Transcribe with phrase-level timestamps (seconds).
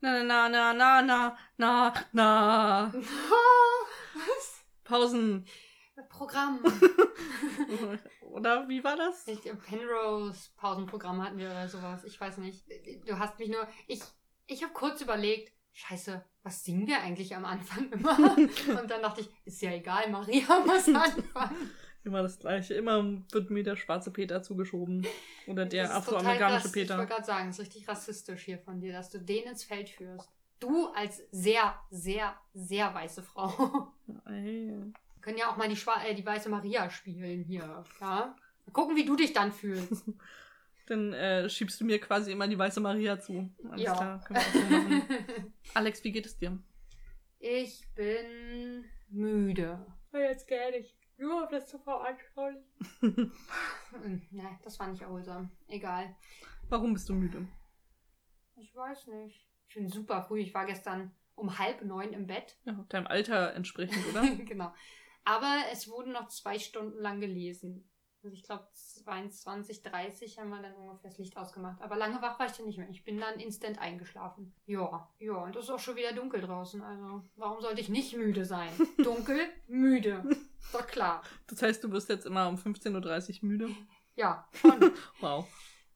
[0.00, 2.92] Na, na, na, na, na, na, na.
[4.14, 4.64] Was?
[4.84, 5.44] Pausen.
[6.08, 6.60] Programm.
[8.22, 9.26] Oder wie war das?
[9.26, 12.04] Ich- Penrose Pausenprogramm hatten wir oder sowas.
[12.04, 12.64] Ich weiß nicht.
[13.06, 13.66] Du hast mich nur.
[13.88, 14.00] Ich,
[14.46, 18.16] ich habe kurz überlegt, scheiße, was singen wir eigentlich am Anfang immer?
[18.78, 21.70] Und dann dachte ich, ist ja egal, Maria muss anfangen.
[22.08, 22.72] Immer das gleiche.
[22.74, 25.06] Immer wird mir der schwarze Peter zugeschoben.
[25.46, 26.96] Oder der afroamerikanische rass- Ich Peter.
[26.96, 29.90] wollte gerade sagen, es ist richtig rassistisch hier von dir, dass du den ins Feld
[29.90, 30.28] führst.
[30.58, 33.92] Du als sehr, sehr, sehr weiße Frau.
[34.26, 34.68] Ey.
[34.70, 37.84] Wir können ja auch mal die, Schwa äh, die weiße Maria spielen hier.
[38.00, 38.34] Ja?
[38.64, 40.04] Mal gucken, wie du dich dann fühlst.
[40.86, 43.50] Dann äh, schiebst du mir quasi immer die weiße Maria zu.
[43.70, 43.92] Alles Ja.
[43.94, 45.52] klar, können wir auch so machen.
[45.74, 46.58] Alex, wie geht es dir?
[47.40, 49.84] Ich bin müde.
[50.14, 50.97] Jetzt gerne ich.
[51.18, 52.64] Nur auf das zu veranschaulichen.
[54.30, 55.50] Ne, das war nicht erholsam.
[55.66, 56.16] Egal.
[56.68, 57.48] Warum bist du müde?
[58.56, 59.46] Ich weiß nicht.
[59.68, 60.40] Ich bin super früh.
[60.40, 62.56] Ich war gestern um halb neun im Bett.
[62.64, 64.22] Ja, deinem Alter entsprechend, oder?
[64.44, 64.72] genau.
[65.24, 67.90] Aber es wurden noch zwei Stunden lang gelesen.
[68.28, 71.80] Also ich glaube 22, 30 haben wir dann ungefähr das Licht ausgemacht.
[71.80, 72.86] Aber lange wach war ich dann nicht mehr.
[72.90, 74.52] Ich bin dann instant eingeschlafen.
[74.66, 75.32] Ja, ja.
[75.32, 76.82] Und es ist auch schon wieder dunkel draußen.
[76.82, 78.68] Also warum sollte ich nicht müde sein?
[79.02, 80.22] Dunkel, müde.
[80.74, 81.22] Doch klar.
[81.46, 83.70] Das heißt, du wirst jetzt immer um 15.30 Uhr müde?
[84.14, 84.92] Ja, schon.
[85.20, 85.46] Wow,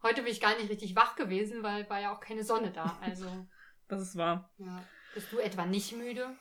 [0.02, 2.96] Heute bin ich gar nicht richtig wach gewesen, weil war ja auch keine Sonne da.
[3.02, 3.26] Also,
[3.88, 4.50] das ist wahr.
[4.56, 4.82] ja.
[5.12, 6.34] Bist du etwa nicht müde?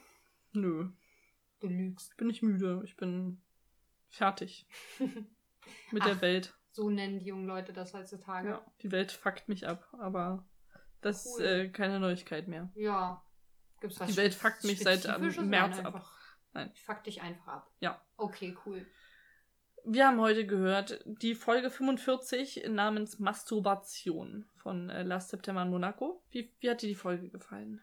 [0.54, 0.88] Nö,
[1.60, 2.12] Du lügst.
[2.12, 2.82] ich bin nicht müde.
[2.86, 3.42] Ich bin
[4.08, 4.66] fertig
[5.92, 6.08] mit Ach.
[6.08, 6.54] der Welt.
[6.72, 8.50] So nennen die jungen Leute das heutzutage.
[8.50, 10.46] Ja, die Welt fuckt mich ab, aber
[11.02, 11.42] das Cool.
[11.42, 12.72] ist äh, keine Neuigkeit mehr.
[12.76, 13.22] Ja.
[13.82, 15.50] Gibt's was Die Welt fuckt mich seit ähm?
[15.50, 16.06] März Nein, ab.
[16.54, 16.72] Nein.
[16.74, 17.72] Ich fuck dich einfach ab.
[17.80, 18.02] Ja.
[18.18, 18.86] Okay, cool.
[19.84, 26.24] Wir haben heute gehört die Folge 45 namens Masturbation von äh, Last September in Monaco.
[26.30, 27.82] Wie, wie hat dir die Folge gefallen?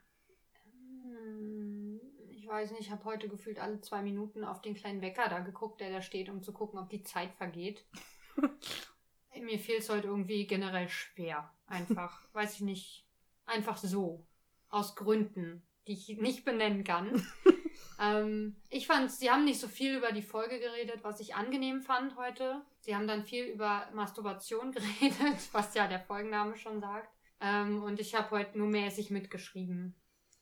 [2.48, 5.40] Ich weiß nicht, ich habe heute gefühlt alle zwei Minuten auf den kleinen Wecker da
[5.40, 7.84] geguckt, der da steht, um zu gucken, ob die Zeit vergeht.
[9.38, 11.52] Mir fiel es heute irgendwie generell schwer.
[11.66, 13.06] Einfach, weiß ich nicht.
[13.44, 14.26] Einfach so.
[14.70, 17.22] Aus Gründen, die ich nicht benennen kann.
[18.02, 21.82] ähm, ich fand, sie haben nicht so viel über die Folge geredet, was ich angenehm
[21.82, 22.62] fand heute.
[22.80, 27.14] Sie haben dann viel über Masturbation geredet, was ja der Folgenname schon sagt.
[27.42, 29.94] Ähm, und ich habe heute nur mäßig mitgeschrieben.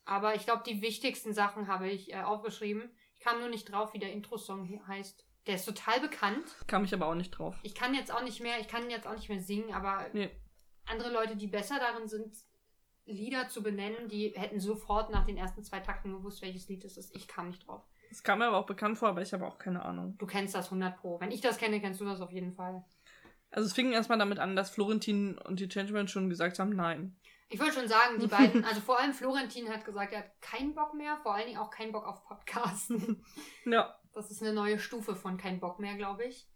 [0.06, 2.90] Aber ich glaube, die wichtigsten Sachen habe ich äh, aufgeschrieben.
[3.18, 5.26] Ich kam nur nicht drauf, wie der Intro-Song heißt.
[5.46, 6.56] Der ist total bekannt.
[6.66, 7.54] Kam ich aber auch nicht drauf.
[7.62, 10.30] Ich kann jetzt auch nicht mehr, ich kann jetzt auch nicht mehr singen, aber Nee.
[10.86, 12.34] andere Leute, die besser darin sind,
[13.08, 16.96] Lieder zu benennen, die hätten sofort nach den ersten zwei Takten gewusst, welches Lied es
[16.96, 17.14] ist.
[17.14, 17.82] Ich kam nicht drauf.
[18.10, 20.16] Es kam mir aber auch bekannt vor, aber ich habe auch keine Ahnung.
[20.18, 21.20] Du kennst das 100 Pro.
[21.20, 22.84] Wenn ich das kenne, kennst du das auf jeden Fall.
[23.50, 27.16] Also es fing erstmal damit an, dass Florentin und die Changeman schon gesagt haben, nein.
[27.48, 30.74] Ich wollte schon sagen, die beiden, also vor allem Florentin hat gesagt, er hat keinen
[30.74, 33.24] Bock mehr, vor allen Dingen auch keinen Bock auf Podcasten.
[33.64, 36.48] Ja, Das ist eine neue Stufe von kein Bock mehr, glaube ich.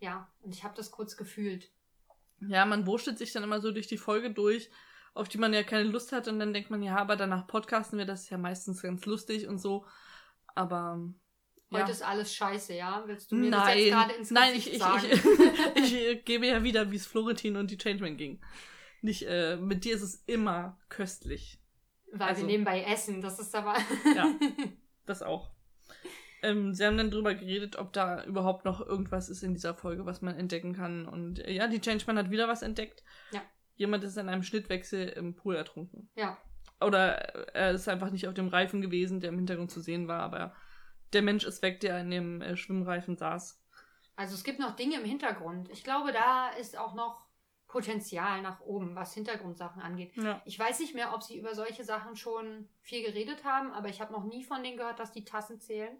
[0.00, 1.70] Ja, und ich habe das kurz gefühlt.
[2.40, 4.70] ja, man wurschtelt sich dann immer so durch die Folge durch,
[5.14, 7.98] auf die man ja keine Lust hat und dann denkt man, ja, aber danach podcasten
[7.98, 9.86] wir das ist ja meistens ganz lustig und so.
[10.54, 10.98] Aber
[11.70, 11.80] ja.
[11.80, 13.02] Heute ist alles scheiße, ja?
[13.06, 15.06] Willst du mir das Nein, jetzt gerade ins nein, Gesicht ich, ich, sagen?
[15.76, 18.40] ich, ich äh, gebe ja wieder, wie es Florentin und die Changeman ging.
[19.02, 21.60] Nicht, äh, mit dir ist es immer köstlich.
[22.12, 23.74] Weil also- wir nebenbei essen, das ist aber...
[24.16, 24.34] Ja.
[25.04, 25.50] Das auch.
[26.42, 30.06] Ähm, sie haben dann drüber geredet, ob da überhaupt noch irgendwas ist in dieser Folge,
[30.06, 31.08] was man entdecken kann.
[31.08, 33.02] Und äh, ja, die Changeman hat wieder was entdeckt.
[33.32, 33.42] Ja.
[33.74, 36.08] Jemand ist in einem Schnittwechsel im Pool ertrunken.
[36.14, 36.38] ja.
[36.80, 40.08] Oder äh, er ist einfach nicht auf dem Reifen gewesen, der im Hintergrund zu sehen
[40.08, 40.54] war, aber
[41.12, 43.60] der Mensch ist weg, der in dem äh, Schwimmreifen saß.
[44.16, 45.68] Also es gibt noch Dinge im Hintergrund.
[45.70, 47.24] Ich glaube, da ist auch noch
[47.72, 50.14] Potenzial nach oben, was Hintergrundsachen angeht.
[50.16, 50.42] Ja.
[50.44, 54.00] Ich weiß nicht mehr, ob sie über solche Sachen schon viel geredet haben, aber ich
[54.00, 55.96] habe noch nie von denen gehört, dass die Tassen zählen.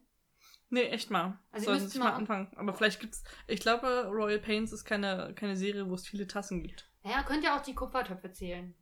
[0.68, 1.38] Nee, echt mal.
[1.50, 2.52] Also Sollen sich mal mal- anfangen.
[2.56, 3.24] Aber vielleicht gibt's.
[3.46, 6.88] Ich glaube, Royal Pains ist keine, keine Serie, wo es viele Tassen gibt.
[7.04, 8.74] Naja, könnt ja auch die Kupfertöpfe zählen.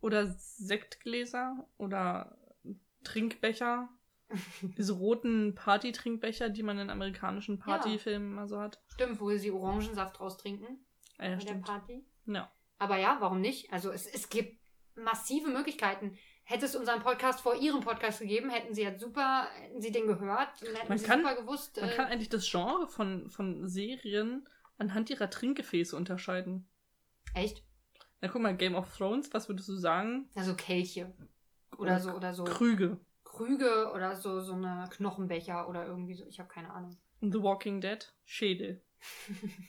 [0.00, 2.36] Oder Sektgläser oder
[3.04, 3.88] Trinkbecher.
[4.78, 8.80] Diese roten Party-Trinkbecher, die man in amerikanischen Partyfilmen immer so hat.
[8.88, 10.78] Stimmt, wo sie Orangensaft draus trinken
[11.18, 11.66] Ah, ja, bei der stimmt.
[11.66, 12.04] Party.
[12.26, 12.50] Ja.
[12.78, 13.72] Aber ja, warum nicht?
[13.72, 14.58] Also es, es gibt
[14.94, 16.16] massive Möglichkeiten.
[16.44, 20.06] Hätte es unseren Podcast vor ihrem Podcast gegeben, hätten sie jetzt super, hätten sie den
[20.08, 21.80] gehört und hätten Man sie kann- super gewusst.
[21.80, 24.46] Man äh, kann eigentlich das Genre von, von Serien
[24.78, 26.68] anhand ihrer Trinkgefäße unterscheiden.
[27.34, 27.64] echt?
[28.20, 30.28] Na guck mal, Game of Thrones, was würdest du sagen?
[30.34, 31.12] Also Kelche.
[31.78, 32.44] Oder so, oder so.
[32.44, 32.98] Krüge.
[33.24, 36.24] Krüge oder so, so eine Knochenbecher oder irgendwie so.
[36.26, 36.96] Ich habe keine Ahnung.
[37.20, 38.12] The Walking Dead?
[38.24, 38.82] Schädel.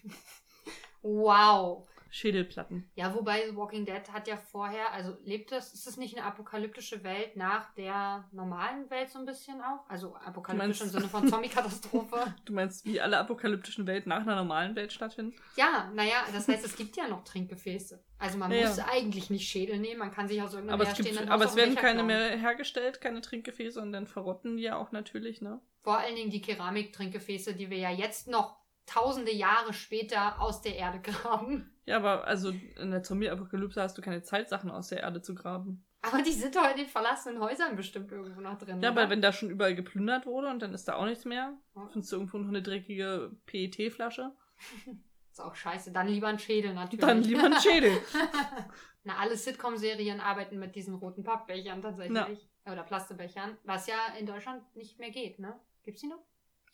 [1.01, 1.87] Wow.
[2.13, 2.87] Schädelplatten.
[2.93, 6.23] Ja, wobei The Walking Dead hat ja vorher, also lebt das, ist es nicht eine
[6.27, 9.89] apokalyptische Welt nach der normalen Welt so ein bisschen auch?
[9.89, 12.35] Also apokalyptisch im Sinne von Zombie-Katastrophe.
[12.45, 15.35] Du meinst, wie alle apokalyptischen Welten nach einer normalen Welt stattfinden?
[15.55, 18.03] ja, naja, das heißt, es gibt ja noch Trinkgefäße.
[18.19, 18.85] Also man Ja, muss ja.
[18.91, 21.73] eigentlich nicht Schädel nehmen, man kann sich aus irgendeinem Aber es, gibt, aber es werden
[21.75, 25.59] keine mehr hergestellt, keine Trinkgefäße und dann verrotten die ja auch natürlich, ne?
[25.81, 30.75] Vor allen Dingen die Keramiktrinkgefäße, die wir ja jetzt noch tausende Jahre später aus der
[30.75, 31.69] Erde graben.
[31.85, 32.49] Ja, aber also
[32.79, 35.85] in der Zombie-Apokalypse hast du keine Zeit, Sachen aus der Erde zu graben.
[36.01, 38.81] Aber die sind doch in den verlassenen Häusern bestimmt irgendwo noch drin.
[38.81, 41.57] Ja, weil wenn da schon überall geplündert wurde und dann ist da auch nichts mehr,
[41.75, 41.87] Ja.
[41.91, 44.31] findest du irgendwo noch eine dreckige PET-Flasche,
[45.31, 45.91] Ist auch scheiße.
[45.91, 47.03] Dann lieber ein Schädel natürlich.
[47.03, 47.91] dann lieber ein Schädel.
[49.03, 52.47] Na, alle Sitcom-Serien arbeiten mit diesen roten Pappbechern tatsächlich.
[52.71, 53.57] Oder Plastebechern.
[53.63, 55.59] Was ja in Deutschland nicht mehr geht, ne?
[55.81, 56.23] Gibt's die noch?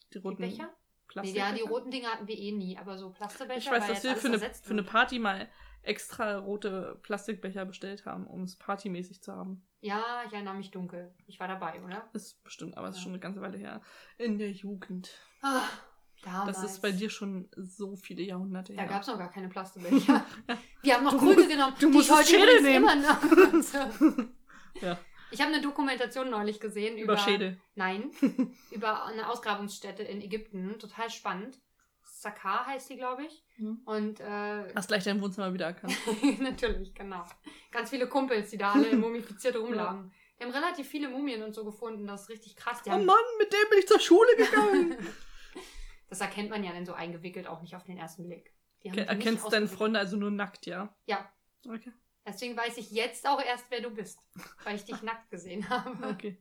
[0.10, 0.44] Die Die roten
[1.10, 1.22] Becher?
[1.24, 1.50] Nee, Plastikbecher.
[1.50, 3.58] ja, die roten Dinger hatten wir eh nie, aber so Plastebecher.
[3.58, 4.84] Ich weiß, dass wir für eine, für eine.
[4.84, 5.50] Party mal
[5.84, 9.64] extra rote Plastikbecher bestellt haben, um es partymäßig zu haben.
[9.82, 11.14] Ja, ich erinnere mich dunkel.
[11.26, 12.10] Ich war dabei, oder?
[12.14, 13.04] Ist bestimmt, aber es ist Ja.
[13.04, 13.82] schon eine ganze Weile her.
[14.18, 15.10] In der Jugend.
[15.42, 15.62] Ah,
[16.22, 16.62] damals.
[16.62, 18.90] Das ist bei dir schon so viele Jahrhunderte Da her.
[18.90, 20.26] gab es noch gar keine Plastebecher.
[20.82, 21.76] Wir haben noch Krüge genommen.
[21.80, 22.84] du die musst ich heute Schädel nehmen.
[22.84, 24.26] immer noch.
[24.82, 24.98] Ja.
[25.32, 27.58] Ich habe eine Dokumentation neulich gesehen über, Über Schädel.
[27.76, 28.12] Nein,
[28.72, 30.80] über eine Ausgrabungsstätte in Ägypten.
[30.80, 31.60] Total spannend.
[32.04, 33.44] Sakar heißt die, glaube ich.
[33.58, 33.82] Mhm.
[33.86, 35.96] Und äh, Hast gleich dein Wohnzimmer wieder erkannt.
[36.40, 37.24] natürlich, genau.
[37.72, 40.12] Ganz viele Kumpels, die da alle mumifiziert rumlagen.
[40.38, 42.08] Die haben relativ viele Mumien und so gefunden.
[42.08, 42.82] Das ist richtig krass.
[42.84, 44.98] Die Oh haben, Mann, mit dem bin ich zur Schule gegangen.
[46.10, 48.54] das erkennt man ja dann so eingewickelt auch nicht auf den ersten Blick.
[48.84, 49.68] Erkennst deine.
[49.68, 50.96] Freunde also nur nackt, ja?
[51.06, 51.30] Ja.
[51.68, 51.92] Okay.
[52.34, 54.20] Deswegen weiß ich jetzt auch erst, wer du bist.
[54.64, 56.08] Weil ich dich nackt gesehen habe.
[56.08, 56.38] okay.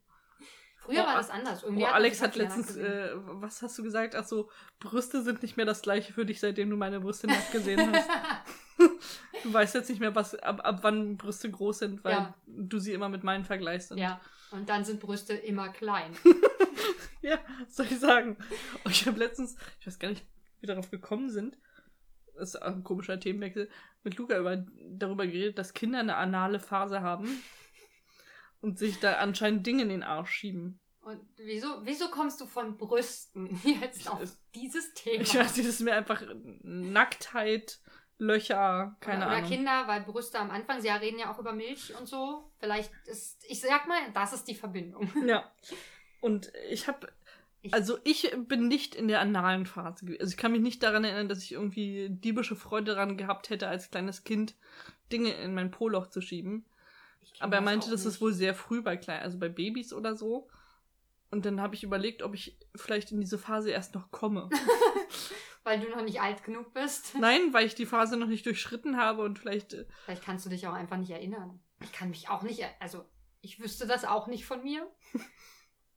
[0.80, 1.62] Früher Oh, war das anders.
[1.64, 4.14] Irgendwie Oh, hat Alex hat letztens, äh, was hast du gesagt?
[4.14, 4.48] Ach so,
[4.78, 8.08] Brüste sind nicht mehr das gleiche für dich, seitdem du meine Brüste nackt gesehen hast.
[9.42, 12.34] Du weißt jetzt nicht mehr, was, ab, ab wann Brüste groß sind, weil Ja.
[12.46, 13.92] du sie immer mit meinen vergleichst.
[13.92, 14.20] Und ja.
[14.50, 16.16] Und dann sind Brüste immer klein.
[17.22, 18.36] Ja, was soll ich sagen?
[18.84, 20.24] Und ich habe letztens, ich weiß gar nicht,
[20.60, 21.56] wie wir darauf gekommen sind,
[22.38, 23.68] das ist ein komischer Themenwechsel,
[24.02, 27.28] mit Luca über, darüber geredet, dass Kinder eine anale Phase haben
[28.60, 30.80] und sich da anscheinend Dinge in den Arsch schieben.
[31.00, 35.22] Und wieso, wieso kommst du von Brüsten jetzt auf dieses Thema?
[35.22, 36.22] Ich weiß das ist mir einfach
[36.62, 37.80] Nacktheit,
[38.18, 39.48] Löcher, keine oder, oder Ahnung.
[39.48, 42.50] Kinder, weil Brüste am Anfang, sie reden ja auch über Milch und so.
[42.58, 45.10] Vielleicht ist, ich sag mal, das ist die Verbindung.
[45.26, 45.50] Ja.
[46.20, 47.08] Und ich habe,
[47.62, 50.20] Ich- also ich bin nicht in der analen Phase gewesen.
[50.20, 53.68] Also ich kann mich nicht daran erinnern, dass ich irgendwie diebische Freude daran gehabt hätte,
[53.68, 54.54] als kleines Kind
[55.12, 56.64] Dinge in mein Poloch zu schieben.
[57.40, 59.92] Aber er das meinte, auch das ist wohl sehr früh bei kleinen, also bei Babys
[59.92, 60.48] oder so.
[61.30, 64.48] Und dann habe ich überlegt, ob ich vielleicht in diese Phase erst noch komme.
[65.64, 67.14] Weil du noch nicht alt genug bist.
[67.18, 69.74] Nein, weil ich die Phase noch nicht durchschritten habe und vielleicht.
[69.74, 71.60] äh, Vielleicht kannst du dich auch einfach nicht erinnern.
[71.82, 73.04] Ich kann mich auch nicht, also
[73.42, 74.86] ich wüsste das auch nicht von mir.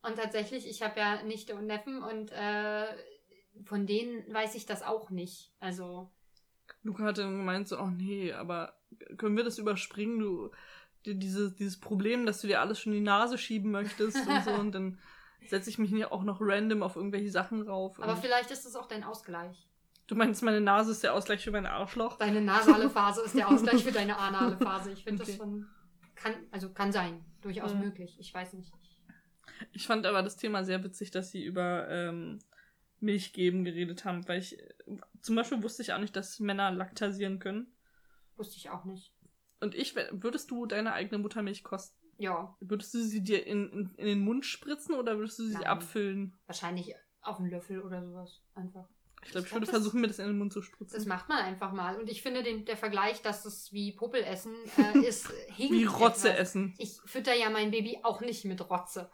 [0.04, 2.86] Und tatsächlich, ich habe ja Nichte und Neffen und äh,
[3.66, 5.52] von denen weiß ich das auch nicht.
[5.60, 6.10] Also,
[6.84, 8.74] Luca hatte gemeint so, oh nee, aber
[9.18, 10.20] können wir das überspringen?
[10.20, 10.50] Du,
[11.06, 14.44] die- diese, dieses Problem, dass du dir alles schon in die Nase schieben möchtest und
[14.44, 15.00] so und dann
[15.48, 18.00] setze ich mich auch noch random auf irgendwelche Sachen rauf.
[18.00, 19.68] aber vielleicht ist es auch dein Ausgleich.
[20.08, 22.18] du meinst, meine Nase ist der Ausgleich für mein Arschloch?
[22.18, 24.92] Deine nasale Phase ist der Ausgleich für deine anale Phase.
[24.94, 25.32] Ich finde Okay.
[25.32, 25.68] das schon,
[26.16, 27.80] kann, also kann sein, durchaus Ja.
[27.80, 28.16] möglich.
[28.20, 28.72] Ich weiß nicht.
[29.72, 32.40] Ich fand aber das Thema sehr witzig, dass sie über ähm,
[33.00, 34.58] Milch geben geredet haben, weil ich
[35.22, 37.74] zum Beispiel wusste ich auch nicht, dass Männer laktasieren können.
[38.38, 39.14] Wusste ich auch nicht.
[39.60, 41.98] Und ich, würdest du deine eigene Muttermilch kosten?
[42.18, 45.54] Ja, Würdest du sie dir in, in, in den Mund spritzen oder würdest du sie
[45.54, 45.66] Nein.
[45.66, 46.40] abfüllen?
[46.46, 48.42] wahrscheinlich auf einen Löffel oder sowas.
[48.54, 48.88] Einfach.
[49.24, 50.96] Ich glaube, ich würde versuchen, mir das in den Mund zu spritzen.
[50.96, 51.96] Das macht man einfach mal.
[52.00, 55.86] Und ich finde, den, der Vergleich, dass es wie Popel essen äh, ist, hinkt Wie
[55.86, 56.50] Rotze etwas.
[56.50, 56.74] essen.
[56.78, 59.12] Ich fütter ja mein Baby auch nicht mit Rotze.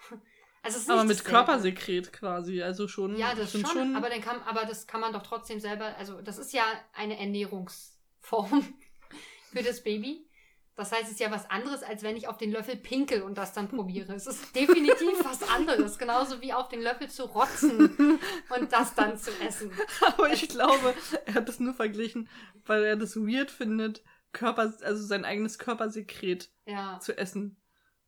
[0.68, 1.30] Also Aber mit dasselbe.
[1.30, 2.62] Körpersekret quasi.
[2.62, 3.18] Also schon.
[3.18, 6.22] Ja, das sind schon, aber dann kann, aber das kann man doch trotzdem selber, also
[6.22, 8.74] das ist ja eine Ernährungsform
[9.54, 10.28] für das Baby.
[10.76, 13.38] Das heißt, es ist ja was anderes, als wenn ich auf den Löffel pinkel und
[13.38, 14.14] das dann probiere.
[14.14, 15.98] Es ist definitiv was anderes.
[16.00, 18.20] Genauso wie auf den Löffel zu rotzen
[18.50, 19.72] und das dann zu essen.
[20.06, 20.94] Aber ich glaube,
[21.26, 22.30] er hat das nur verglichen,
[22.66, 27.60] weil er das weird findet, Körper, also sein eigenes Körpersekret Ja, zu essen.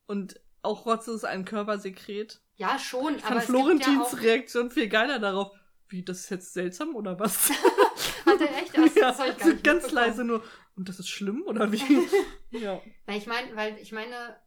[0.06, 2.42] Und auch Rotze ist ein Körpersekret.
[2.60, 5.52] Ja schon, Ich aber fand es gibt ja Florentins auch, Reaktion viel geiler darauf.
[5.88, 7.50] Wie, das ist jetzt seltsam oder was?
[8.26, 10.44] hat er echt, das, das hab ich gar so nicht ganz leise nur.
[10.76, 12.08] Und das ist schlimm oder wie?
[12.52, 12.80] ja.
[13.08, 14.40] Na, ich meine, weil ich meine,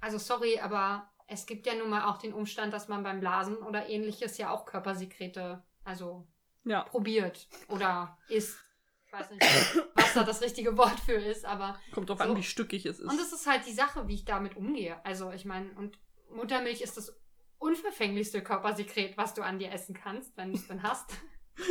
[0.00, 3.56] also sorry, aber es gibt ja nun mal auch den Umstand, dass man beim Blasen
[3.58, 6.26] oder ähnliches ja auch Körpersekrete, also
[6.64, 6.82] Ja.
[6.82, 8.58] probiert oder isst.
[9.06, 9.42] Ich weiß nicht,
[9.94, 11.78] was da das richtige Wort für ist, aber.
[11.92, 12.24] Kommt drauf So.
[12.24, 13.10] an, wie stückig es ist.
[13.10, 15.04] Und das ist halt die Sache, wie ich damit umgehe.
[15.04, 15.98] Also, ich meine, und
[16.30, 17.19] Muttermilch ist das
[17.60, 21.12] unverfänglichste Körpersekret, was du an dir essen kannst, wenn du es dann hast.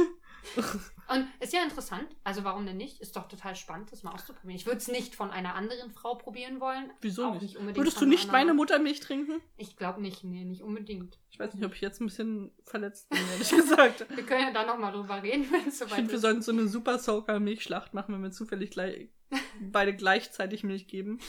[1.09, 2.15] Und ist ja interessant.
[2.23, 3.01] Also, warum denn nicht?
[3.01, 4.55] Ist doch total spannend, das mal auszuprobieren.
[4.55, 6.91] Ich würde es nicht von einer anderen Frau probieren wollen.
[7.01, 7.57] Wieso nicht?
[7.57, 9.41] unbedingt Würdest du nicht meine Muttermilch trinken?
[9.57, 11.19] Ich glaube nicht, nee, nicht unbedingt.
[11.31, 14.05] Ich weiß nicht, ob ich jetzt ein bisschen verletzt bin, ehrlich gesagt.
[14.15, 16.21] Wir können ja da nochmal drüber reden, wenn es Ich soweit finde, wir ist.
[16.21, 19.09] sollten so eine Super Soaker Milchschlacht machen, wenn wir zufällig gleich,
[19.59, 21.19] beide gleichzeitig Milch geben.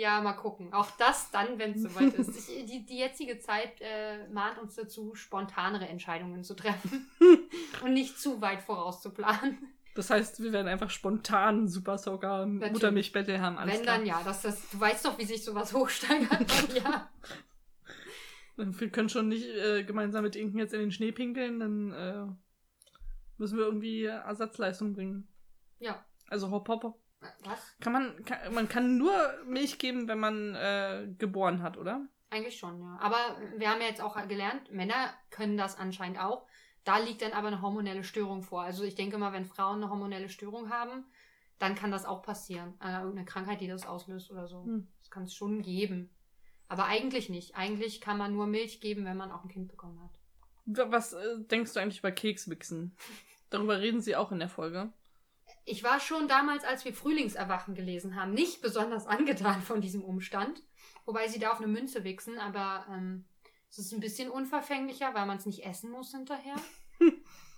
[0.00, 0.72] Ja, mal gucken.
[0.72, 2.48] Auch das dann, wenn es soweit ist.
[2.48, 7.06] Ich, die, die jetzige Zeit äh, mahnt uns dazu, spontanere Entscheidungen zu treffen
[7.84, 9.58] und nicht zu weit vorauszuplanen.
[9.94, 13.58] Das heißt, wir werden einfach spontan Super Soaker Muttermilch Battle haben.
[13.58, 13.98] Alles wenn klar.
[13.98, 16.74] dann ja, dass das, du weißt doch, wie sich sowas hochsteigert.
[16.74, 17.10] Ja.
[18.56, 22.26] Wir können schon nicht äh, gemeinsam mit Inken jetzt in den Schnee pinkeln, dann äh,
[23.38, 25.28] müssen wir irgendwie Ersatzleistung bringen.
[25.78, 26.04] Ja.
[26.28, 27.00] Also hopp hopp.
[27.44, 27.76] Was?
[27.80, 29.12] Kann man, kann, man kann nur
[29.46, 32.06] Milch geben, wenn man äh, geboren hat, oder?
[32.30, 32.98] Eigentlich schon, ja.
[33.00, 36.46] Aber wir haben ja jetzt auch gelernt, Männer können das anscheinend auch.
[36.84, 38.62] Da liegt dann aber eine hormonelle Störung vor.
[38.62, 41.04] Also ich denke mal, wenn Frauen eine hormonelle Störung haben,
[41.58, 42.74] dann kann das auch passieren.
[42.82, 44.64] Äh, irgendeine Krankheit, die das auslöst oder so.
[44.64, 44.88] Hm.
[45.00, 46.08] Das kann es schon geben.
[46.68, 47.54] Aber eigentlich nicht.
[47.56, 50.10] Eigentlich kann man nur Milch geben, wenn man auch ein Kind bekommen hat.
[50.64, 52.96] Wa- Was äh, denkst du eigentlich über Kekswichsen?
[53.50, 54.90] Darüber reden sie auch in der Folge.
[55.64, 60.62] Ich war schon damals, als wir Frühlingserwachen gelesen haben, nicht besonders angetan von diesem Umstand.
[61.04, 63.24] Wobei sie da auf eine Münze wichsen, aber ähm,
[63.68, 66.56] es ist ein bisschen unverfänglicher, weil man es nicht essen muss hinterher.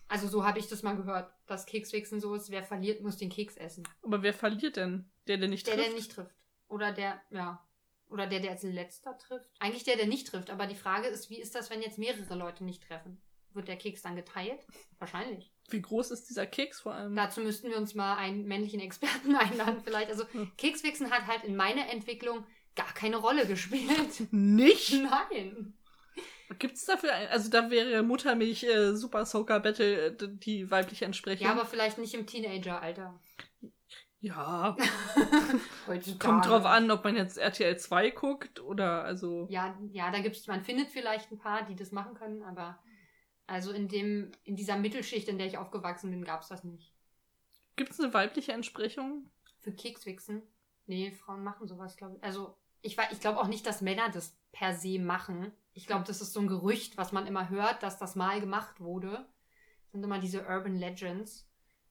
[0.09, 3.31] also so habe ich das mal gehört, dass Kekswichsen so ist, wer verliert, muss den
[3.31, 3.83] Keks essen.
[4.03, 5.11] Aber wer verliert denn?
[5.27, 5.89] Der, der nicht Der, trifft?
[5.89, 6.35] der nicht trifft.
[6.69, 7.65] Oder der, ja.
[8.09, 9.49] Oder der, der als letzter trifft.
[9.59, 10.51] Eigentlich der, der nicht trifft.
[10.51, 13.23] Aber die Frage ist, wie ist das, wenn jetzt mehrere Leute nicht treffen?
[13.55, 14.67] Wird der Keks dann geteilt?
[14.99, 15.52] Wahrscheinlich.
[15.71, 17.17] Wie groß ist dieser Keks vor allem?
[17.17, 20.11] Dazu müssten wir uns mal einen männlichen Experten einladen, vielleicht.
[20.11, 20.51] Also, Hm.
[20.59, 22.45] Kekswichsen hat halt in meiner Entwicklung
[22.77, 24.29] gar keine Rolle gespielt.
[24.33, 24.93] Nicht?
[25.03, 25.75] Nein.
[26.59, 31.07] Gibt es dafür ein, also da wäre Muttermilch äh, Super Soaker Battle äh, die weibliche
[31.07, 31.47] Entsprechung.
[31.47, 33.19] Ja, aber vielleicht nicht im Teenager-Alter.
[34.21, 34.77] ja,
[36.19, 40.47] kommt drauf an, ob man jetzt RTL 2 guckt oder also Ja, ja, da gibt's,
[40.47, 42.79] man findet vielleicht ein paar, die das machen können, aber
[43.53, 46.91] also in dem, in dieser Mittelschicht, in der ich aufgewachsen bin, gab's das nicht.
[47.77, 49.31] gibt es eine weibliche Entsprechung?
[49.59, 50.41] Für Kekswichsen?
[50.87, 52.25] Nee, Frauen machen sowas, glaube ich.
[52.25, 55.53] Also, ich, ich glaube auch nicht, dass Männer das per se machen.
[55.75, 58.81] Ich glaube, das ist so ein Gerücht, was man immer hört, dass das mal gemacht
[58.81, 59.11] wurde.
[59.83, 61.47] Das sind immer diese Urban Legends.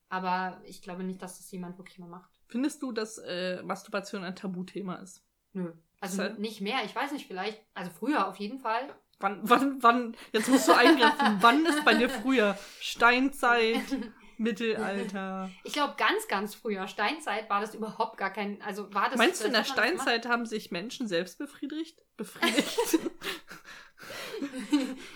[0.10, 2.32] Aber ich glaube nicht, dass das jemand wirklich mal macht.
[2.48, 5.24] Findest du, dass äh, Masturbation ein Tabuthema ist?
[5.54, 5.74] Nö.
[6.00, 6.84] Also halt- nicht mehr.
[6.86, 7.64] Ich weiß nicht, vielleicht.
[7.76, 8.94] Also früher auf jeden Fall.
[9.22, 12.58] Wann, wann, wann, jetzt musst du eingreifen, wann ist bei dir früher?
[12.80, 13.82] Steinzeit,
[14.38, 15.50] Mittelalter.
[15.64, 18.62] Ich glaube, ganz, ganz früher, Steinzeit, war das überhaupt gar kein.
[18.62, 19.18] Also war das.
[19.18, 22.04] Meinst du, in der Steinzeit haben sich Menschen selbst befriedigt?
[22.18, 22.78] Befriedigt?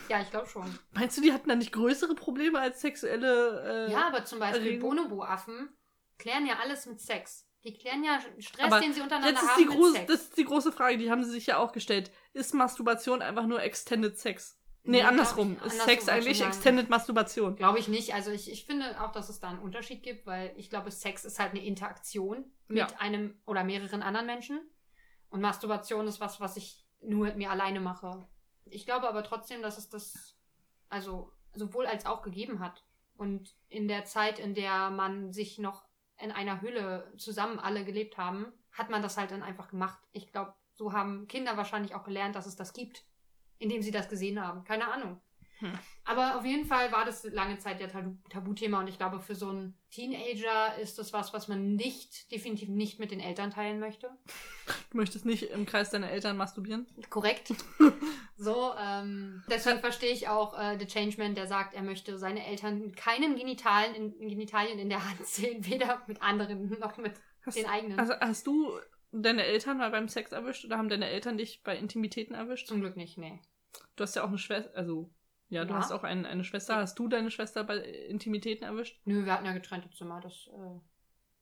[0.10, 0.80] ja, ich glaube schon.
[0.94, 4.80] Meinst du, die hatten da nicht größere Probleme als sexuelle äh, Ja, aber zum Beispiel?
[4.80, 5.70] Bonobo-Affen
[6.18, 7.48] klären ja alles mit Sex.
[7.66, 10.06] Die klären ja Stress, Aber den sie untereinander Jetzt ist haben die, mit groß, Sex.
[10.12, 12.12] das ist die große Frage, die haben sie sich ja auch gestellt.
[12.34, 14.60] Ist Masturbation einfach nur Extended Sex?
[14.84, 15.56] Nee, Nee, andersrum.
[15.56, 16.42] glaub Ist ich- andersrum Sex ich eigentlich.
[16.44, 17.56] Extended Masturbation?
[17.56, 18.14] Glaube ich nicht.
[18.14, 21.26] Also ich, ich finde auch, dass es da einen Unterschied gibt, weil ich glaube, Sex
[21.26, 22.88] ist halt eine Interaktion mit Ja.
[23.00, 24.60] einem oder mehreren anderen Menschen.
[25.30, 28.28] Und Masturbation ist was, was ich nur mit mir alleine mache.
[28.66, 30.38] Ich glaube aber trotzdem, dass es das
[30.88, 32.86] also sowohl als auch gegeben hat.
[33.18, 35.85] Und in der Zeit, in der man sich noch
[36.20, 40.00] in einer Hülle zusammen alle gelebt haben, hat man das halt dann einfach gemacht.
[40.12, 43.04] Ich glaube, so haben Kinder wahrscheinlich auch gelernt, dass es das gibt,
[43.58, 44.64] indem sie das gesehen haben.
[44.64, 45.22] Keine Ahnung.
[45.60, 45.72] Hm.
[46.04, 49.50] Aber auf jeden Fall war das lange Zeit Tabu Tabuthema und ich glaube, für so
[49.50, 54.10] einen Teenager ist das was, was man nicht, definitiv nicht mit den Eltern teilen möchte.
[54.92, 56.88] Du möchtest nicht im Kreis deiner Eltern masturbieren?
[57.10, 57.54] Korrekt.
[58.38, 62.80] so, ähm, deswegen verstehe ich auch äh, The Changeman, der sagt, er möchte seine Eltern
[62.82, 67.13] mit keinen Genitalen in, Genitalien in der Hand sehen, weder mit anderen noch mit
[67.46, 68.00] Hast, den eigenen.
[68.00, 68.72] also hast du
[69.12, 72.68] deine Eltern mal beim Sex erwischt oder haben deine Eltern dich bei Intimitäten erwischt?
[72.68, 73.39] Zum Glück nicht, nee.
[73.96, 75.10] Du hast ja auch eine Schwester, also
[75.48, 75.80] ja, du Ja.
[75.80, 76.75] hast auch ein, eine Schwester.
[76.77, 79.00] Hast du deine Schwester bei Intimitäten erwischt?
[79.06, 80.20] Nö, wir hatten ja getrennte Zimmer.
[80.20, 80.80] Das, äh,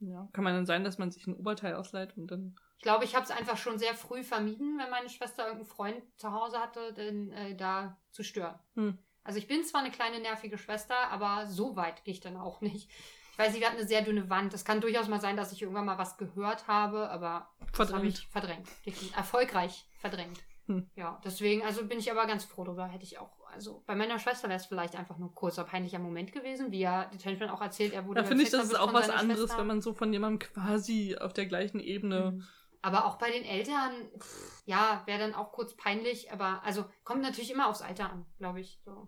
[0.10, 0.28] Ja.
[0.34, 2.56] Kann man dann sein, dass man sich ein Oberteil ausleiht und dann.
[2.78, 6.04] ich glaube, ich habe es einfach schon sehr früh vermieden, wenn meine Schwester irgendeinen Freund
[6.18, 8.60] zu Hause hatte, den, äh, da zu stören.
[8.76, 8.98] Hm.
[9.24, 12.62] Also ich bin zwar eine kleine nervige Schwester, aber so weit gehe ich dann auch
[12.62, 12.90] nicht.
[13.32, 14.54] Ich weiß, sie hat eine sehr dünne Wand.
[14.54, 17.90] Es kann durchaus mal sein, dass ich irgendwann mal was gehört habe, aber das habe
[17.90, 18.20] Verdrängt.
[18.20, 18.70] ich verdrängt.
[19.16, 20.40] Erfolgreich verdrängt.
[20.68, 20.90] Hm.
[20.96, 22.86] Ja, deswegen, also bin ich aber ganz froh darüber.
[22.86, 26.00] Hätte ich auch, also bei meiner Schwester wäre es vielleicht einfach nur ein kurzer peinlicher
[26.00, 28.80] Moment gewesen, wie ja der Changeman auch erzählt, er wurde Da finde ich, das ist
[28.80, 29.60] auch was anderes, Schwester.
[29.60, 32.32] wenn man so von jemandem quasi auf der gleichen Ebene.
[32.32, 32.44] Mhm.
[32.82, 37.22] Aber auch bei den Eltern, pff, ja, wäre dann auch kurz peinlich, aber also kommt
[37.22, 38.82] natürlich immer aufs Alter an, glaube ich.
[38.84, 39.08] So.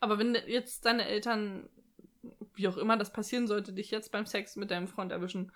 [0.00, 1.68] Aber wenn jetzt deine Eltern,
[2.54, 5.52] wie auch immer das passieren sollte, dich jetzt beim Sex mit deinem Freund erwischen,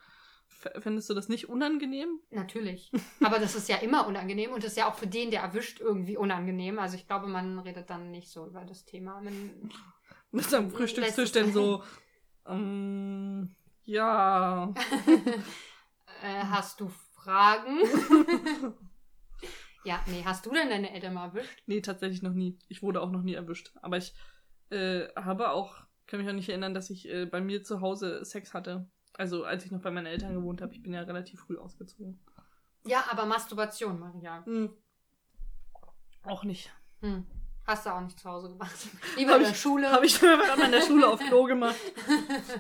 [0.49, 2.21] f- fändest du das nicht unangenehm?
[2.31, 2.91] Natürlich.
[3.23, 5.81] Aber das ist ja immer unangenehm und das ist ja auch für den, der erwischt,
[5.81, 6.79] irgendwie unangenehm.
[6.79, 9.21] Also ich glaube, man redet dann nicht so über das Thema.
[9.21, 9.71] Man,
[10.31, 11.83] Mit am Frühstückstisch denn so,
[12.47, 14.75] ähm, ja.
[16.23, 17.79] äh, hast du Fragen?
[19.85, 21.63] ja, nee, hast du denn deine Eltern mal erwischt?
[21.67, 22.59] Nee, tatsächlich noch nie.
[22.69, 23.73] Ich wurde auch noch nie erwischt.
[23.83, 24.15] Aber ich
[24.71, 28.25] äh, habe auch, kann mich auch nicht erinnern, dass ich äh, bei mir zu Hause
[28.25, 28.89] Sex hatte.
[29.17, 30.73] Also als ich noch bei meinen Eltern gewohnt habe.
[30.73, 32.19] Ich bin ja relativ früh ausgezogen.
[32.87, 34.45] Ja, aber Masturbation, Maria.
[34.45, 34.71] Hm.
[36.25, 36.73] Auch nicht.
[37.01, 37.27] Hm.
[37.67, 38.75] Hast du auch nicht zu Hause gemacht.
[39.17, 39.91] Lieber Hab in der ich- Schule.
[39.91, 41.77] Habe ich einfach in der Schule auf Klo gemacht.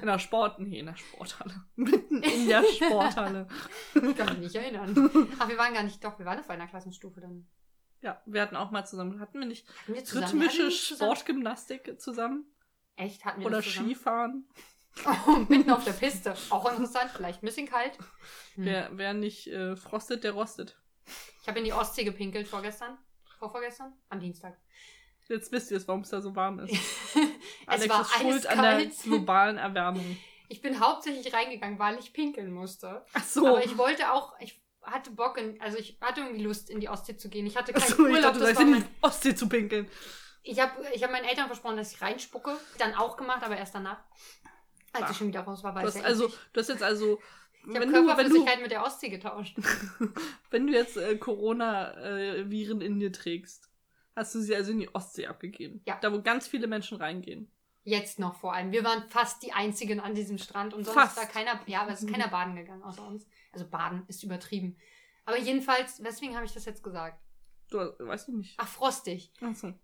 [0.01, 1.55] In der Sport, nee, in der Sporthalle.
[1.77, 3.47] Mitten in der Sporthalle.
[3.95, 5.29] Ich kann mich nicht erinnern.
[5.39, 7.47] Ach, wir waren gar nicht, doch, wir waren auf einer Klassenstufe dann.
[8.01, 10.25] Ja, wir hatten auch mal zusammen, hatten wir nicht Hatten wir zusammen?
[10.27, 11.11] rhythmische wir nicht zusammen?
[11.17, 12.45] Sportgymnastik zusammen?
[12.97, 13.25] Echt?
[13.25, 13.89] Hatten wir Oder das zusammen?
[13.89, 14.49] Skifahren?
[15.07, 16.35] Oh, mitten auf der Piste.
[16.51, 17.99] Auch interessant, vielleicht ein bisschen kalt.
[18.55, 18.65] Hm.
[18.65, 20.77] Wer, wer nicht äh, frostet, der rostet.
[21.43, 22.97] Ich habe in die Ostsee gepinkelt vorgestern.
[23.39, 23.93] Vorvorgestern?
[24.09, 24.57] Am Dienstag.
[25.29, 26.73] Jetzt wisst ihr es, warum es da so warm ist.
[27.15, 27.19] es
[27.67, 29.03] Alex war ist schuld an der eiskalt.
[29.03, 30.17] globalen Erwärmung.
[30.49, 33.05] Ich bin hauptsächlich reingegangen, weil ich pinkeln musste.
[33.15, 33.47] Ach so.
[33.47, 36.89] Aber ich wollte auch, ich hatte Bock, in, also ich hatte irgendwie Lust, in die
[36.89, 37.47] Ostsee zu gehen.
[37.47, 38.23] Ich hatte Ach keinen so, ich Urlaub.
[38.35, 39.91] dachte, du das in die Ostsee zu pinkeln.
[40.43, 42.57] ich habe ich hab meinen Eltern versprochen, dass ich reinspucke.
[42.79, 44.05] Dann auch gemacht, aber erst danach.
[44.95, 47.21] Als ich schon wieder raus war, hast, ja also, du hast jetzt also,
[47.63, 49.57] Ich habe wenn du, Körperflüssigkeit mit der Ostsee getauscht.
[50.51, 53.71] wenn du jetzt äh, Corona-Viren in dir trägst,
[54.15, 55.83] hast du sie also in die Ostsee abgegeben.
[55.87, 55.99] Ja.
[56.01, 57.51] Da, wo ganz viele Menschen reingehen.
[57.83, 58.73] Jetzt noch vor allem.
[58.73, 61.17] Wir waren fast die einzigen an diesem Strand und sonst Fast.
[61.19, 63.27] war keiner, ja, aber es ist keiner baden gegangen außer uns.
[63.53, 64.79] Also baden ist übertrieben.
[65.27, 67.23] Aber jedenfalls, weswegen habe ich das jetzt gesagt?
[67.71, 68.55] Du weißt du nicht.
[68.59, 69.33] Ach, frostig.
[69.41, 69.75] Ach so.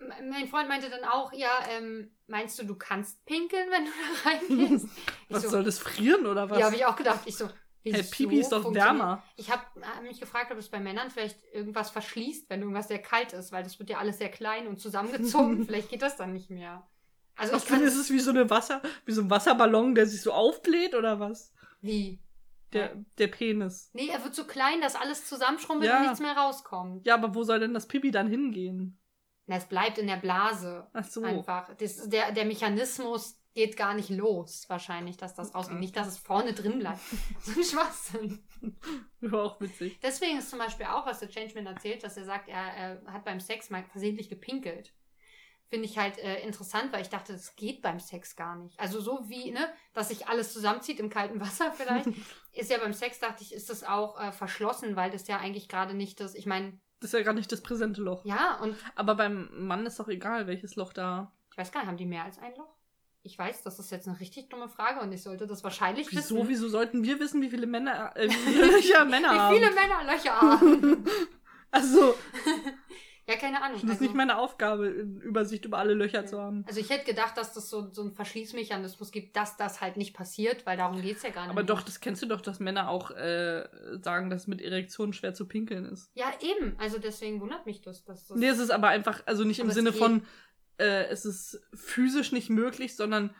[0.00, 4.30] Mein Freund meinte dann auch, ja, ähm, meinst du, du kannst pinkeln, wenn du da
[4.30, 4.86] reingehst?
[5.28, 6.58] Was so, soll das frieren oder was?
[6.58, 7.20] Ja, habe ich auch gedacht.
[7.24, 7.54] Ich so, hey,
[7.94, 9.22] wieso Pipi ist doch wärmer.
[9.36, 13.00] Ich habe hab mich gefragt, ob es bei Männern vielleicht irgendwas verschließt, wenn irgendwas sehr
[13.00, 15.64] kalt ist, weil das wird ja alles sehr klein und zusammengezogen.
[15.66, 16.86] vielleicht geht das dann nicht mehr.
[17.34, 20.22] Also Was denn, ist es wie so eine Wasser, wie so ein Wasserballon, der sich
[20.22, 21.52] so aufbläht oder was?
[21.80, 22.20] Wie?
[22.72, 23.90] Der, der Penis.
[23.94, 25.98] Nee, er wird so klein, dass alles zusammenschrumpelt Ja.
[25.98, 27.06] und nichts mehr rauskommt.
[27.06, 28.98] Ja, aber wo soll denn das Pipi dann hingehen?
[29.48, 30.86] Na, es bleibt in der Blase.
[30.92, 31.22] Ach so.
[31.22, 31.74] Einfach.
[31.76, 35.78] Das, der, der Mechanismus geht gar nicht los, wahrscheinlich, dass das rausgeht.
[35.78, 37.00] Nicht, dass es vorne drin bleibt.
[37.40, 38.44] so ein Schwachsinn.
[39.22, 39.98] War auch witzig.
[40.02, 43.24] Deswegen ist zum Beispiel auch, was der Changeman erzählt, dass er sagt, er, er hat
[43.24, 44.92] beim Sex mal versehentlich gepinkelt.
[45.70, 48.78] Finde ich halt äh, interessant, weil ich dachte, das geht beim Sex gar nicht.
[48.80, 52.08] Also so wie, ne, dass sich alles zusammenzieht im kalten Wasser vielleicht,
[52.52, 55.68] ist ja beim Sex, dachte ich, ist das auch äh, verschlossen, weil das ja eigentlich
[55.68, 58.24] gerade nicht das, ich meine, Das ist ja gerade nicht das präsente Loch.
[58.24, 61.32] ja, und Aber beim Mann ist doch egal, welches Loch da.
[61.52, 62.74] ich weiß gar nicht, haben die mehr als ein Loch?
[63.22, 66.36] Ich weiß, das ist jetzt eine richtig dumme Frage und ich sollte das wahrscheinlich Wieso,
[66.36, 66.48] wissen.
[66.48, 69.54] wieso sollten wir wissen, wie viele Männer, äh, wie viele Löcher Männer Wie haben?
[69.54, 71.04] viele Männer Löcher haben.
[71.70, 72.14] Also,
[73.28, 73.74] ja, keine Ahnung.
[73.74, 76.64] das ist Also, nicht meine Aufgabe, Übersicht über alle Löcher zu haben.
[76.66, 80.14] also ich hätte gedacht, dass das so, so einen Verschließmechanismus gibt, dass das halt nicht
[80.14, 81.50] passiert, weil darum geht es ja gar nicht.
[81.50, 83.68] Aber doch, das kennst du doch, dass Männer auch äh,
[84.02, 86.10] sagen, dass mit Erektion schwer zu pinkeln ist.
[86.14, 86.74] Ja, eben.
[86.78, 88.04] Also deswegen wundert mich das.
[88.04, 90.24] Dass das Nee, es ist aber einfach, also nicht im Sinne von,
[90.78, 93.34] äh, es ist physisch nicht möglich, sondern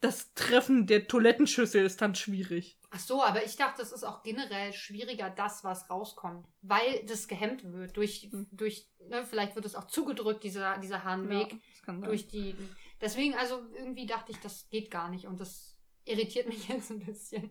[0.00, 2.78] das Treffen der Toilettenschüssel ist dann schwierig.
[2.96, 6.46] Ach so, aber ich dachte, es ist auch generell schwieriger, das, was rauskommt.
[6.62, 7.96] Weil das gehemmt wird.
[7.96, 8.46] Durch, Hm.
[8.52, 11.52] durch ne, vielleicht wird es auch zugedrückt, dieser, dieser Harnweg.
[11.52, 12.08] Ja, das kann sein.
[12.08, 12.54] durch die.
[13.00, 17.00] Deswegen, also irgendwie dachte ich, das geht gar nicht und das irritiert mich jetzt ein
[17.04, 17.50] bisschen.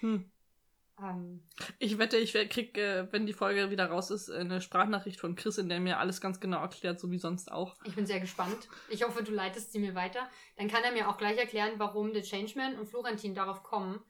[0.00, 0.30] Hm.
[0.98, 1.42] Ähm,
[1.78, 5.58] Ich wette, ich krieg, äh, wenn die Folge wieder raus ist, eine Sprachnachricht von Chris,
[5.58, 7.76] in der mir alles ganz genau erklärt, so wie sonst auch.
[7.84, 8.68] ich bin sehr gespannt.
[8.88, 10.28] Ich hoffe, du leitest sie mir weiter.
[10.56, 14.00] Dann kann er mir auch gleich erklären, warum The Changeman und Florentin darauf kommen,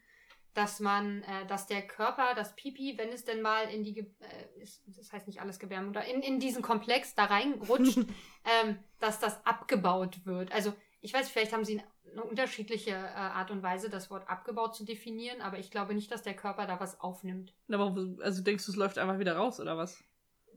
[0.54, 4.62] dass man, äh, dass der Körper, das Pipi, wenn es denn mal in die, äh,
[4.62, 7.98] ist, das heißt nicht alles Gebärmutter, in, in diesen Komplex da reinrutscht,
[8.64, 10.52] ähm, dass das abgebaut wird.
[10.52, 14.74] Also ich weiß, vielleicht haben sie eine unterschiedliche äh, Art und Weise, das Wort abgebaut
[14.74, 17.52] zu definieren, aber ich glaube nicht, dass der Körper da was aufnimmt.
[17.70, 20.02] Aber also denkst du, es läuft einfach wieder raus, oder was?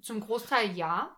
[0.01, 1.17] Zum Großteil ja.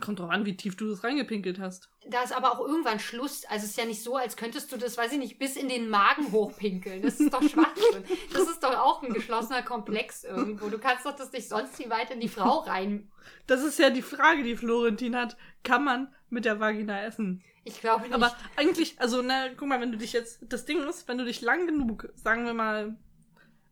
[0.00, 1.90] Kommt drauf an, wie tief du das reingepinkelt hast.
[2.08, 3.44] Da ist aber auch irgendwann Schluss.
[3.44, 5.68] Also es ist ja nicht so, als könntest du das, weiß ich nicht, bis in
[5.68, 7.02] den Magen hochpinkeln.
[7.02, 8.04] Das ist doch Schwachsinn.
[8.32, 10.68] Das ist doch auch ein geschlossener Komplex irgendwo.
[10.68, 13.10] Du kannst doch das nicht sonst wie weit in die Frau rein.
[13.46, 15.36] Das ist ja die Frage, die Florentin hat.
[15.62, 17.42] Kann man mit der Vagina essen?
[17.64, 18.14] Ich glaube nicht.
[18.14, 21.24] Aber eigentlich, also, na, guck mal, wenn du dich jetzt, das Ding ist, wenn du
[21.24, 22.96] dich lang genug, sagen wir mal,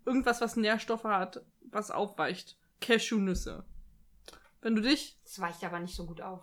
[0.07, 3.65] irgendwas, was Nährstoffe hat, was aufweicht, Cashewnüsse.
[4.61, 6.43] Wenn du dich, das weicht aber nicht so gut auf.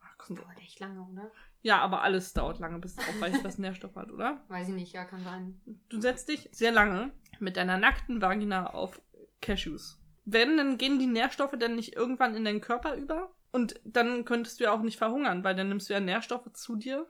[0.00, 1.30] ach, komm, Dauert echt lange, oder?
[1.62, 4.42] ja, aber alles dauert lange, bis es aufweicht, was Nährstoffe hat, oder?
[4.48, 5.60] Weiß ich nicht, ja, kann sein.
[5.88, 9.00] Du setzt dich sehr lange mit deiner nackten Vagina auf
[9.40, 10.00] Cashews.
[10.24, 13.30] Wenn, dann gehen die Nährstoffe dann nicht irgendwann in deinen Körper über?
[13.50, 16.76] Und dann könntest du ja auch nicht verhungern, weil dann nimmst du ja Nährstoffe zu
[16.76, 17.06] dir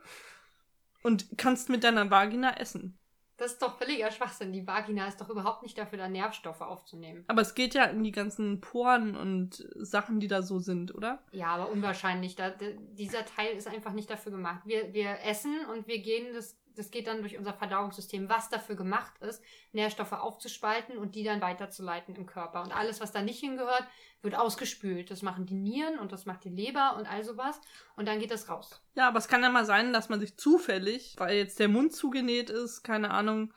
[1.03, 2.98] und kannst mit deiner Vagina essen.
[3.39, 4.51] Das ist doch völliger Schwachsinn.
[4.51, 7.23] Die Vagina ist doch überhaupt nicht dafür, da Nährstoffe aufzunehmen.
[7.27, 11.23] Aber es geht ja in die ganzen Poren und Sachen, die da so sind, oder?
[11.31, 12.35] Ja, aber unwahrscheinlich.
[12.35, 14.61] Da, dieser Teil ist einfach nicht dafür gemacht.
[14.65, 18.75] Wir, wir essen und wir gehen, das, das geht dann durch unser Verdauungssystem, was dafür
[18.75, 22.61] gemacht ist, Nährstoffe aufzuspalten und die dann weiterzuleiten im Körper.
[22.61, 23.85] Und alles, was da nicht hingehört,
[24.21, 25.11] wird ausgespült.
[25.11, 27.59] Das machen die Nieren und das macht die Leber und all sowas.
[27.95, 28.81] Und dann geht das raus.
[28.95, 31.93] Ja, aber es kann ja mal sein, dass man sich zufällig, weil jetzt der Mund
[31.93, 33.53] zugenäht ist, keine Ahnung,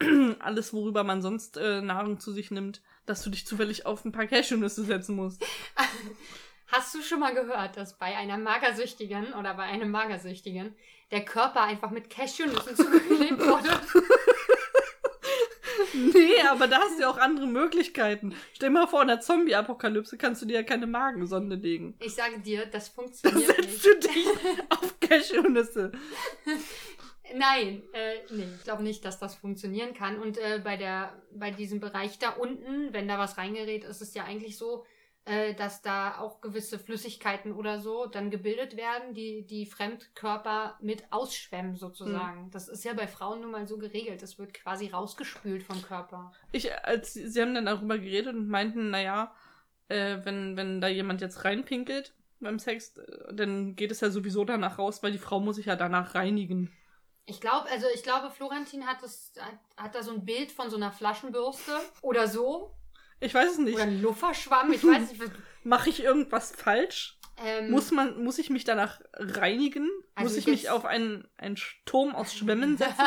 [0.40, 4.12] alles, worüber man sonst äh, Nahrung zu sich nimmt, dass du dich zufällig auf ein
[4.12, 5.44] paar Cashewnüsse setzen musst.
[6.68, 10.74] Hast du schon mal gehört, dass bei einer Magersüchtigen oder bei einem Magersüchtigen
[11.14, 13.70] der Körper einfach mit Cashewnüssen zugeklebt wurde?
[15.94, 18.34] Nee, aber da hast du ja auch andere Möglichkeiten.
[18.52, 21.94] Stell dir mal vor, in der Zombie-Apokalypse kannst du dir ja keine Magensonde legen.
[22.00, 23.86] Ich sage dir, das funktioniert setzt nicht.
[23.86, 24.26] du dich
[24.70, 25.92] auf Cashewnüsse.
[27.34, 30.18] Nein, äh, nee, ich glaube nicht, dass das funktionieren kann.
[30.20, 34.14] Und äh, bei der, bei diesem Bereich da unten, wenn da was reingerät, ist es
[34.14, 34.84] ja eigentlich so,
[35.26, 41.04] äh, dass da auch gewisse Flüssigkeiten oder so dann gebildet werden, die die Fremdkörper mit
[41.10, 42.50] ausschwemmen sozusagen.
[42.50, 44.22] Das ist ja bei Frauen nun mal so geregelt.
[44.22, 46.32] Das wird quasi rausgespült vom Körper.
[46.52, 49.34] Ich, als sie haben dann darüber geredet und meinten, naja,
[49.88, 54.44] äh, wenn, wenn da jemand jetzt reinpinkelt beim Sex, äh, dann geht es ja sowieso
[54.44, 56.70] danach raus, weil die Frau muss sich ja danach reinigen.
[57.26, 60.68] Ich glaube, also ich glaube, Florentin hat das, hat, hat da so ein Bild von
[60.68, 62.74] so einer Flaschenbürste oder so.
[63.20, 63.74] Ich weiß es nicht.
[63.74, 65.20] Oder ein Lufferschwamm, ich weiß nicht.
[65.20, 65.30] was-
[65.64, 67.18] Mache ich irgendwas falsch?
[67.42, 69.88] Ähm, Muss man, muss ich mich danach reinigen?
[70.14, 73.02] Also muss ich mich auf einen, einen Sturm aus Schwämmen setzen?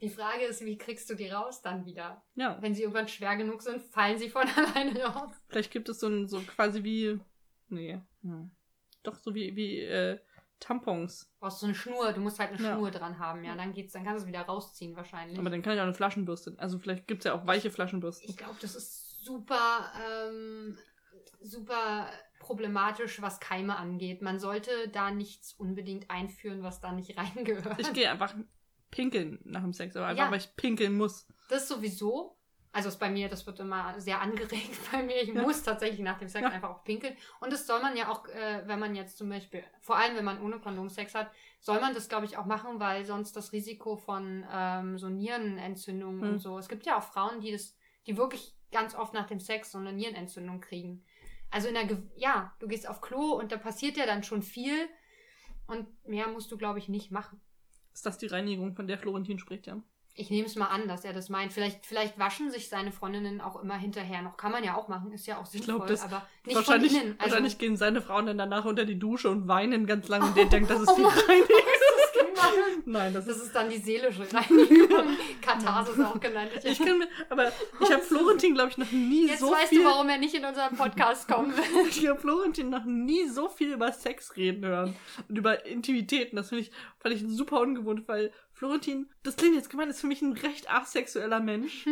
[0.00, 2.22] Die Frage ist, wie kriegst du die raus dann wieder?
[2.34, 5.32] Ja, Wenn sie irgendwann schwer genug sind, fallen sie von alleine raus.
[5.48, 7.18] vielleicht gibt es so ein, so quasi wie,
[7.70, 8.50] nee, hm.
[9.02, 10.18] doch so wie, wie, äh,
[10.64, 11.30] Tampons.
[11.34, 12.74] Du brauchst so eine Schnur, du musst halt eine Ja.
[12.74, 13.54] Schnur dran haben, ja.
[13.54, 15.38] Dann geht's, dann kannst du es wieder rausziehen wahrscheinlich.
[15.38, 16.54] Aber dann kann ich auch eine Flaschenbürste.
[16.58, 18.28] Also vielleicht gibt es ja auch weiche Flaschenbürsten.
[18.28, 20.78] ich glaube, das ist super, ähm,
[21.40, 22.08] super
[22.40, 24.22] problematisch, was Keime angeht.
[24.22, 27.78] Man sollte da nichts unbedingt einführen, was da nicht reingehört.
[27.78, 28.34] Ich gehe einfach
[28.90, 30.30] pinkeln nach dem Sex, aber einfach, Ja.
[30.30, 31.26] weil ich pinkeln muss.
[31.48, 32.33] Das sowieso.
[32.74, 35.22] Also ist bei mir, das wird immer sehr angeregt bei mir.
[35.22, 36.50] Ich muss tatsächlich nach dem Sex Ja.
[36.50, 37.16] einfach auch pinkeln.
[37.40, 40.24] Und das soll man ja auch, äh, wenn man jetzt zum Beispiel, vor allem wenn
[40.24, 43.52] man ohne Kondom Sex hat, soll man das, glaube ich, auch machen, weil sonst das
[43.52, 46.30] Risiko von ähm, so Nierenentzündungen Hm.
[46.32, 46.58] und so.
[46.58, 49.78] Es gibt ja auch Frauen, die das, die wirklich ganz oft nach dem Sex so
[49.78, 51.04] eine Nierenentzündung kriegen.
[51.52, 54.42] Also in der, Ge ja, du gehst auf Klo und da passiert ja dann schon
[54.42, 54.88] viel.
[55.68, 57.40] Und mehr musst du, glaube ich, nicht machen.
[57.94, 59.80] Ist das die Reinigung, von der Florentin spricht, ja?
[60.16, 61.52] Ich nehme es mal an, dass er das meint.
[61.52, 64.36] Vielleicht, vielleicht waschen sich seine Freundinnen auch immer hinterher noch.
[64.36, 67.00] Kann man ja auch machen, ist ja auch sinnvoll, glaub, das- aber nicht wahrscheinlich, von
[67.00, 67.14] innen.
[67.18, 70.36] Also, wahrscheinlich gehen seine Frauen dann danach unter die Dusche und weinen ganz lange und
[70.36, 71.12] der denkt, das ist Oh die Mann.
[72.86, 73.54] Nein, das Das ist.
[73.54, 75.16] dann die seelische Reinigung.
[75.40, 76.50] Katharsis auch genannt.
[76.64, 79.80] Ich kann mir, aber ich habe Florentin, glaube ich, noch nie Jetzt so weißt viel.
[79.82, 81.86] du, warum er nicht in unseren Podcast kommen will.
[81.88, 84.94] Ich habe Florentin noch nie so viel über Sex reden hören
[85.28, 86.36] und über Intimitäten.
[86.36, 90.06] Das finde ich, fand ich super ungewohnt, weil Florentin, das klingt jetzt gemein, ist für
[90.06, 91.86] mich ein recht asexueller Mensch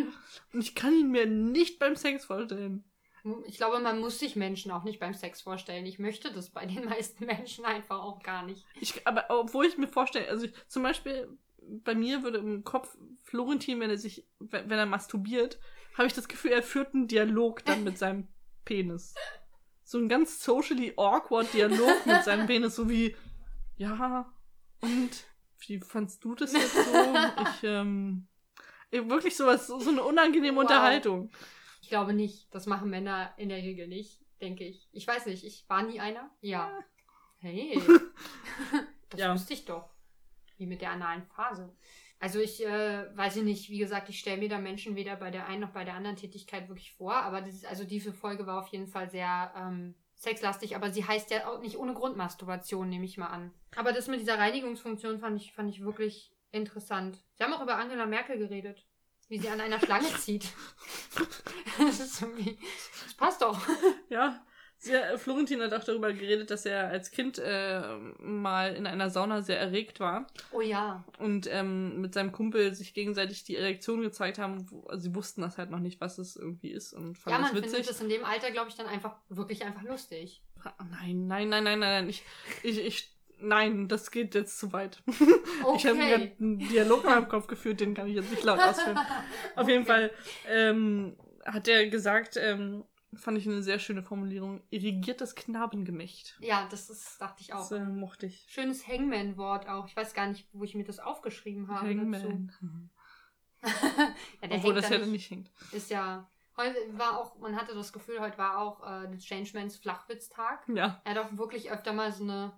[0.52, 2.84] und ich kann ihn mir nicht beim Sex vorstellen.
[3.46, 5.86] Ich glaube, man muss sich Menschen auch nicht beim Sex vorstellen.
[5.86, 8.64] Ich möchte das bei den meisten Menschen einfach auch gar nicht.
[8.80, 11.28] Ich, aber obwohl ich mir vorstelle, also ich, zum Beispiel
[11.84, 15.60] bei mir würde im Kopf Florentin, wenn er sich, wenn er masturbiert,
[15.96, 18.28] habe ich das Gefühl, er führt einen Dialog dann mit seinem
[18.64, 19.14] Penis.
[19.84, 23.14] So ein ganz socially awkward Dialog mit seinem Penis, so wie,
[23.76, 24.32] ja,
[24.80, 25.10] und
[25.66, 26.80] wie fandst du das jetzt so?
[27.42, 28.26] Ich, ähm,
[28.90, 30.62] wirklich sowas, so, so eine unangenehme Wow.
[30.62, 31.30] Unterhaltung.
[31.82, 32.52] Ich glaube nicht.
[32.54, 34.88] Das machen Männer in der Regel nicht, denke ich.
[34.92, 36.30] Ich weiß nicht, ich war nie einer.
[36.40, 36.70] Ja.
[37.38, 37.78] Hey.
[39.10, 39.34] das Ja.
[39.34, 39.90] wusste ich doch.
[40.56, 41.74] Wie mit der analen Phase.
[42.20, 45.30] Also ich äh, weiß ich nicht, wie gesagt, ich stelle mir da Menschen weder bei
[45.32, 48.46] der einen noch bei der anderen Tätigkeit wirklich vor, aber das ist, also diese Folge
[48.46, 52.16] war auf jeden Fall sehr, ähm, sexlastig, aber sie heißt ja auch nicht ohne Grund
[52.16, 53.52] Masturbation, nehme ich mal an.
[53.74, 57.18] Aber das mit dieser Reinigungsfunktion fand ich, fand ich wirklich interessant.
[57.34, 58.86] Sie haben auch über Angela Merkel geredet,
[59.32, 60.44] wie sie an einer Schlange zieht.
[61.78, 62.58] das ist irgendwie,
[63.04, 63.58] das passt doch.
[64.10, 64.44] Ja.
[64.76, 67.82] Sehr, Florentin hat auch darüber geredet, dass er als Kind äh,
[68.18, 71.04] mal in einer Sauna sehr erregt war Oh ja.
[71.20, 74.68] und ähm, mit seinem Kumpel sich gegenseitig die Erektion gezeigt haben.
[74.72, 77.42] Wo, also sie wussten das halt noch nicht, was es irgendwie ist und Ja, fanden
[77.42, 77.70] man das witzig.
[77.74, 80.42] findet das in dem Alter, glaube ich, dann einfach wirklich einfach lustig.
[80.90, 82.08] Nein, nein, nein, nein, nein, nein.
[82.08, 82.24] Ich,
[82.64, 83.11] ich, ich,
[83.42, 85.02] nein, das geht jetzt zu weit.
[85.76, 86.34] Ich habe Okay.
[86.40, 88.98] einen Dialog in meinem Kopf geführt, den kann ich jetzt nicht laut ausführen.
[89.56, 90.10] Auf jeden Fall
[90.48, 96.36] ähm, hat er gesagt, ähm, fand ich eine sehr schöne Formulierung, irrigiertes Knabengemächt.
[96.40, 97.68] Ja, das ist, dachte ich auch.
[97.68, 98.46] Das äh, mochte ich.
[98.48, 99.86] Schönes Hangman-Wort auch.
[99.86, 101.88] Ich weiß gar nicht, wo ich mir das aufgeschrieben habe.
[101.88, 102.50] Hangman.
[103.62, 105.10] Ja, der Obwohl das da ja nicht.
[105.12, 105.50] nicht hängt.
[105.70, 106.28] Ist ja.
[106.56, 110.68] Heute war auch, man hatte das Gefühl, heute war auch äh, der Changemans Flachwitztag.
[110.68, 111.00] Ja.
[111.04, 112.52] Er hat auch wirklich öfter mal so eine.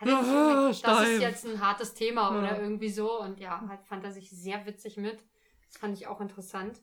[0.00, 2.38] Er Ah, das ist jetzt ein hartes Thema Ja.
[2.38, 3.20] oder irgendwie so.
[3.20, 5.18] Und ja, halt fand er sich sehr witzig mit.
[5.66, 6.80] Das fand ich auch interessant.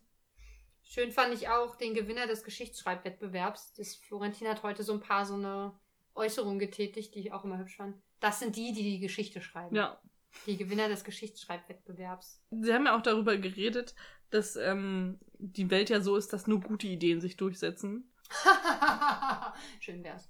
[0.84, 3.74] Schön fand ich auch den Gewinner des Geschichtsschreibwettbewerbs.
[3.74, 5.74] Das Florentin hat heute so ein paar so eine
[6.16, 7.98] Äußerungen getätigt, die ich auch immer hübsch fand.
[8.20, 9.76] Das sind die, die die Geschichte schreiben.
[9.76, 10.00] Ja.
[10.46, 12.42] Die Gewinner des Geschichtsschreibwettbewerbs.
[12.52, 13.96] Sie haben ja auch darüber geredet,
[14.30, 18.12] dass ähm, die Welt ja so ist, dass nur gute Ideen sich durchsetzen.
[19.80, 20.30] Schön wär's.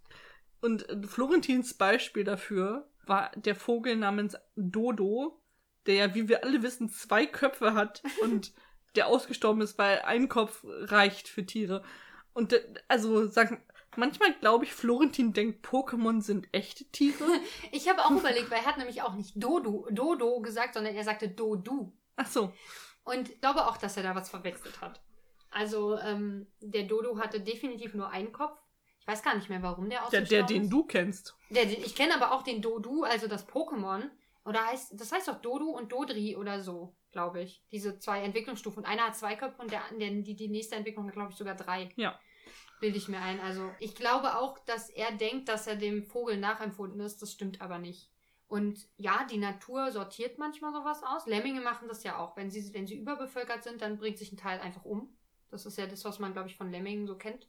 [0.62, 5.42] Und Florentins Beispiel dafür war der Vogel namens Dodo,
[5.86, 8.54] der ja, wie wir alle wissen, zwei Köpfe hat und
[8.96, 11.84] der ausgestorben ist, weil ein Kopf reicht für Tiere.
[12.34, 13.64] Und äh, also sagen,
[13.96, 17.24] manchmal glaube ich, Florentin denkt, Pokémon sind echte Tiere.
[17.72, 21.04] Ich habe auch überlegt, weil er hat nämlich auch nicht Dodo, Dodo gesagt, sondern er
[21.04, 21.94] sagte Dodu.
[22.16, 22.52] Ach so.
[23.04, 25.02] Und ich glaube auch, dass er da was verwechselt hat.
[25.50, 28.60] Also, ähm, der Dodo hatte definitiv nur einen Kopf.
[29.08, 30.70] Ich weiß gar nicht mehr, warum der Der, ausgestorben der, den ist.
[30.70, 31.38] du kennst.
[31.50, 34.04] Der, den- ich kenne aber auch den Dodu, also das Pokémon.
[34.44, 37.64] Oder heißt, das heißt doch Dodu und Dodri oder so, glaube ich.
[37.72, 38.84] Diese zwei Entwicklungsstufen.
[38.84, 41.38] Und einer hat zwei Köpfe und der, der, die, die nächste Entwicklung hat, glaube ich,
[41.38, 41.90] sogar drei.
[41.96, 42.20] Ja.
[42.82, 43.40] Bilde ich mir ein.
[43.40, 47.22] Also, ich glaube auch, dass er denkt, dass er dem Vogel nachempfunden ist.
[47.22, 48.12] Das stimmt aber nicht.
[48.50, 51.26] Und ja, die Natur sortiert manchmal sowas aus.
[51.28, 52.36] Lemminge machen das ja auch.
[52.36, 55.16] Wenn sie, wenn sie überbevölkert sind, dann bringt sich ein Teil einfach um.
[55.50, 57.48] Das ist ja das, was man, glaube ich, von Lemmingen so kennt.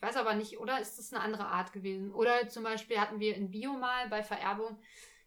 [0.00, 2.10] Ich weiß aber nicht, oder ist das eine andere Art gewesen?
[2.12, 4.78] Oder zum Beispiel hatten wir in Bio mal bei Vererbung,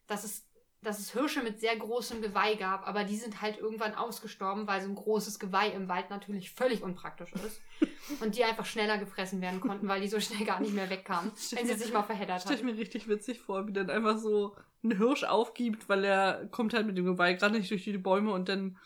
[0.07, 0.47] dass es,
[0.81, 4.81] dass es Hirsche mit sehr großem Geweih gab, aber die sind halt irgendwann ausgestorben, weil
[4.81, 7.61] so ein großes Geweih im Wald natürlich völlig unpraktisch ist.
[8.19, 11.31] und die einfach schneller gefressen werden konnten, weil die so schnell gar nicht mehr wegkamen,
[11.51, 12.71] wenn sie sich mal verheddert Stell ich haben.
[12.71, 16.87] mir richtig witzig vor, wie dann einfach so ein Hirsch aufgibt, weil er kommt halt
[16.87, 18.77] mit dem Geweih gerade nicht durch die Bäume und dann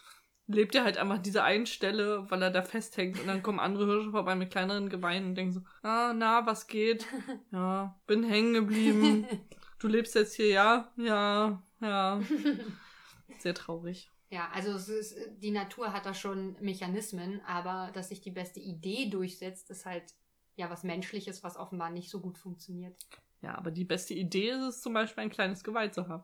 [0.47, 3.85] lebt er halt einfach diese einen Stelle, weil er da festhängt und dann kommen andere
[3.85, 7.05] Hirsche vorbei mit kleineren Geweihen und denken so, ah, na, was geht?
[7.51, 9.27] Ja, bin hängen geblieben.
[9.79, 10.91] Du lebst jetzt hier, ja?
[10.97, 12.19] Ja, ja.
[13.37, 14.09] Sehr traurig.
[14.31, 19.07] Ja, also ist, die Natur hat da schon Mechanismen, aber dass sich die beste Idee
[19.11, 20.15] durchsetzt, ist halt
[20.55, 22.95] ja was Menschliches, was offenbar nicht so gut funktioniert.
[23.43, 26.23] Ja, aber die beste Idee ist es zum Beispiel, ein kleines Geweih zu haben.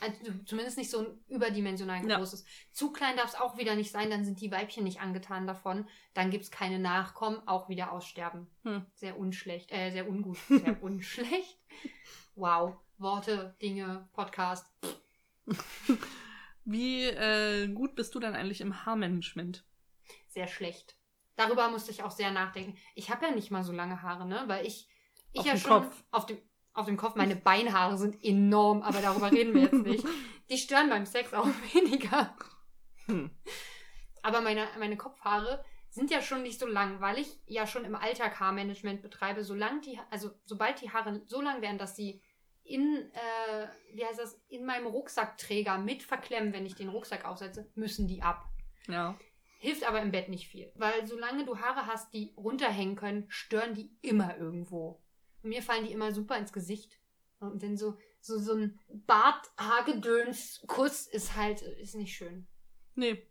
[0.00, 2.18] Also zumindest nicht so ein überdimensional Ja.
[2.18, 2.44] großes.
[2.72, 5.86] Zu klein darf es auch wieder nicht sein, dann sind die Weibchen nicht angetan davon.
[6.14, 8.46] Dann gibt es keine Nachkommen, auch wieder aussterben.
[8.64, 8.86] Hm.
[8.94, 11.58] Sehr unschlecht, äh, sehr ungut, sehr unschlecht.
[12.34, 12.76] Wow.
[12.98, 14.66] Worte, Dinge, Podcast.
[16.64, 19.64] Wie äh, gut bist du denn eigentlich im Haarmanagement?
[20.28, 20.96] sehr schlecht.
[21.34, 22.76] Darüber musste ich auch sehr nachdenken.
[22.94, 24.44] Ich habe ja nicht mal so lange Haare, ne?
[24.46, 24.88] Weil ich,
[25.32, 26.04] ich Auf ja schon Kopf.
[26.12, 26.38] auf dem
[26.72, 27.16] auf dem Kopf.
[27.16, 30.04] Meine Beinhaare sind enorm, aber darüber reden wir jetzt nicht.
[30.50, 32.34] Die stören beim Sex auch weniger.
[33.06, 33.30] Hm.
[34.22, 37.94] Aber meine, meine Kopfhaare sind ja schon nicht so lang, weil ich ja schon im
[37.94, 39.44] Alltag Haarmanagement betreibe.
[39.44, 42.22] Solange die, also sobald die Haare so lang werden, dass sie
[42.62, 47.68] in, äh, wie heißt das, in meinem Rucksackträger mit verklemmen, wenn ich den Rucksack aufsetze,
[47.74, 48.44] müssen die ab.
[48.86, 49.18] Ja.
[49.58, 50.72] Hilft aber im Bett nicht viel.
[50.76, 55.02] Weil solange du Haare hast, die runterhängen können, stören die immer irgendwo.
[55.42, 56.98] Und mir fallen die immer super ins Gesicht.
[57.40, 62.46] Und dann so, so, so ein Bart-Haargedöns-Kuss ist halt, ist nicht schön.
[62.94, 63.26] Nee.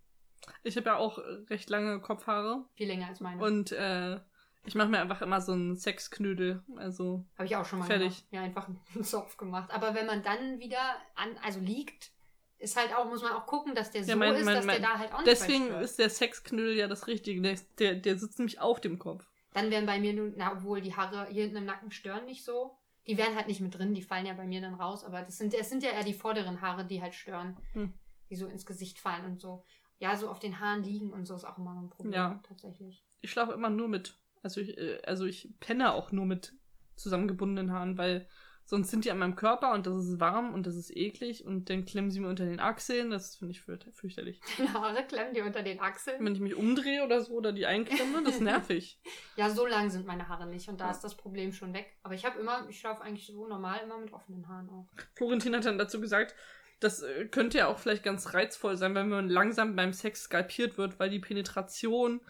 [0.63, 1.19] Ich habe ja auch
[1.49, 3.43] recht lange Kopfhaare Viel länger als meine.
[3.43, 4.19] und äh,
[4.65, 6.63] ich mache mir einfach immer so einen Sexknödel.
[6.77, 8.29] Also, Habe ich auch schon mal Fertig.
[8.29, 8.31] gemacht.
[8.31, 9.69] Ja, einfach einen Zopf gemacht.
[9.71, 12.11] Aber wenn man dann wieder an, also liegt,
[12.57, 14.65] ist halt auch, muss man auch gucken, dass der so Ja, mein- ist, mein- dass
[14.65, 17.41] mein- der da halt auch nicht deswegen ist der Sexknödel ja das Richtige.
[17.41, 19.28] Der, der, der sitzt nämlich auf dem Kopf.
[19.53, 22.43] Dann wären bei mir nur, na, obwohl die Haare hier hinten im Nacken stören nicht
[22.43, 22.77] so.
[23.07, 25.03] Die wären halt nicht mit drin, die fallen ja bei mir dann raus.
[25.03, 27.57] Aber das sind, es sind ja eher die vorderen Haare, die halt stören.
[27.73, 27.93] Hm.
[28.29, 29.65] Die so ins Gesicht fallen und so.
[29.97, 32.39] Ja, so auf den Haaren liegen und so ist auch immer so ein Problem, Ja.
[32.47, 33.03] tatsächlich.
[33.21, 34.17] Ich schlafe immer nur mit.
[34.43, 36.53] Also ich, äh, also ich penne auch nur mit
[36.95, 38.27] zusammengebundenen Haaren, weil
[38.69, 41.69] sonst sind die an meinem Körper und das ist warm und das ist eklig und
[41.71, 43.09] dann klemmen sie mir unter den Achseln.
[43.09, 44.39] Das finde ich fürcht- fürchterlich.
[44.57, 46.23] Deine Haare klemmen dir unter den Achseln.
[46.23, 48.99] Wenn ich mich umdrehe oder so oder die einklemme, das ist nervig.
[49.35, 51.97] Ja, so lang sind meine Haare nicht und da ist das Problem schon weg.
[52.03, 54.85] Aber ich habe immer, ich schlafe eigentlich so normal immer mit offenen Haaren auf.
[55.15, 56.35] Florentin hat dann dazu gesagt,
[56.79, 60.77] das äh, könnte ja auch vielleicht ganz reizvoll sein, wenn man langsam beim Sex skalpiert
[60.77, 62.21] wird, weil die Penetration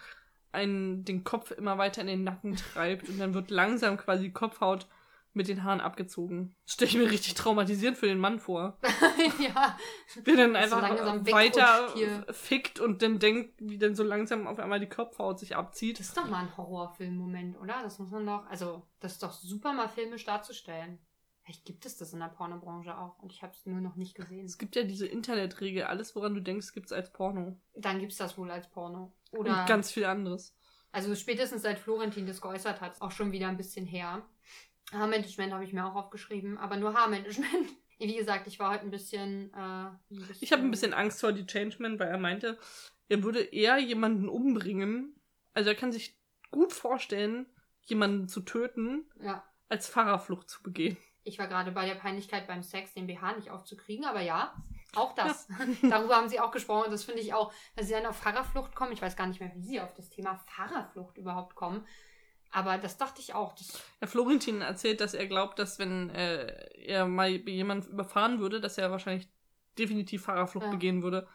[0.52, 4.34] einen den Kopf immer weiter in den Nacken treibt und dann wird langsam quasi die
[4.34, 4.88] Kopfhaut
[5.34, 6.56] mit den Haaren abgezogen.
[6.65, 8.78] Das stelle ich mir richtig traumatisierend für den Mann vor.
[9.39, 9.78] ja,
[10.24, 11.94] Wie dann so einfach langsam weiter
[12.34, 16.00] fickt und dann denkt, wie dann so langsam auf einmal die Kopfhaut sich abzieht.
[16.00, 17.82] das ist doch mal ein Horrorfilm-Moment, oder?
[17.84, 21.00] Das muss man doch, also, das ist doch super mal filmisch darzustellen.
[21.44, 24.13] Vielleicht gibt es das in der Pornobranche auch und ich habe es nur noch nicht
[24.13, 24.46] gesehen.
[24.46, 27.60] Es gibt ja diese Internetregel, alles woran du denkst, gibt es als Porno.
[27.76, 29.13] Dann gibt es das wohl als Porno.
[29.32, 30.56] Oder Und ganz viel anderes.
[30.92, 34.24] Also spätestens seit Florentin das geäußert hat, ist auch schon wieder ein bisschen her.
[34.91, 37.69] Haarmanagement habe ich mir auch aufgeschrieben, aber nur Haarmanagement.
[37.99, 39.54] Wie gesagt, ich war heute ein bisschen.
[39.54, 42.58] Äh, ein bisschen Ich habe ein bisschen Angst vor die Changeman, weil er meinte,
[43.10, 45.15] er würde eher jemanden umbringen.
[45.54, 46.17] Also er kann sich
[46.52, 47.45] gut vorstellen,
[47.82, 50.97] jemanden zu töten, Ja, als Fahrerflucht zu begehen.
[51.23, 54.56] ich war gerade bei der Peinlichkeit beim Sex, den BH nicht aufzukriegen, aber ja,
[54.95, 55.47] auch das.
[55.84, 58.73] Darüber haben sie auch gesprochen und das finde ich auch, dass sie dann auf Fahrerflucht
[58.75, 58.93] kommen.
[58.93, 61.86] Ich weiß gar nicht mehr, wie sie auf das Thema Fahrerflucht überhaupt kommen.
[62.52, 63.56] Aber das dachte ich auch.
[64.02, 66.48] Der Florentin erzählt, dass er glaubt, dass wenn äh,
[66.86, 69.30] er mal jemand überfahren würde, dass er wahrscheinlich
[69.78, 70.72] definitiv Fahrerflucht Ja.
[70.72, 71.28] begehen würde.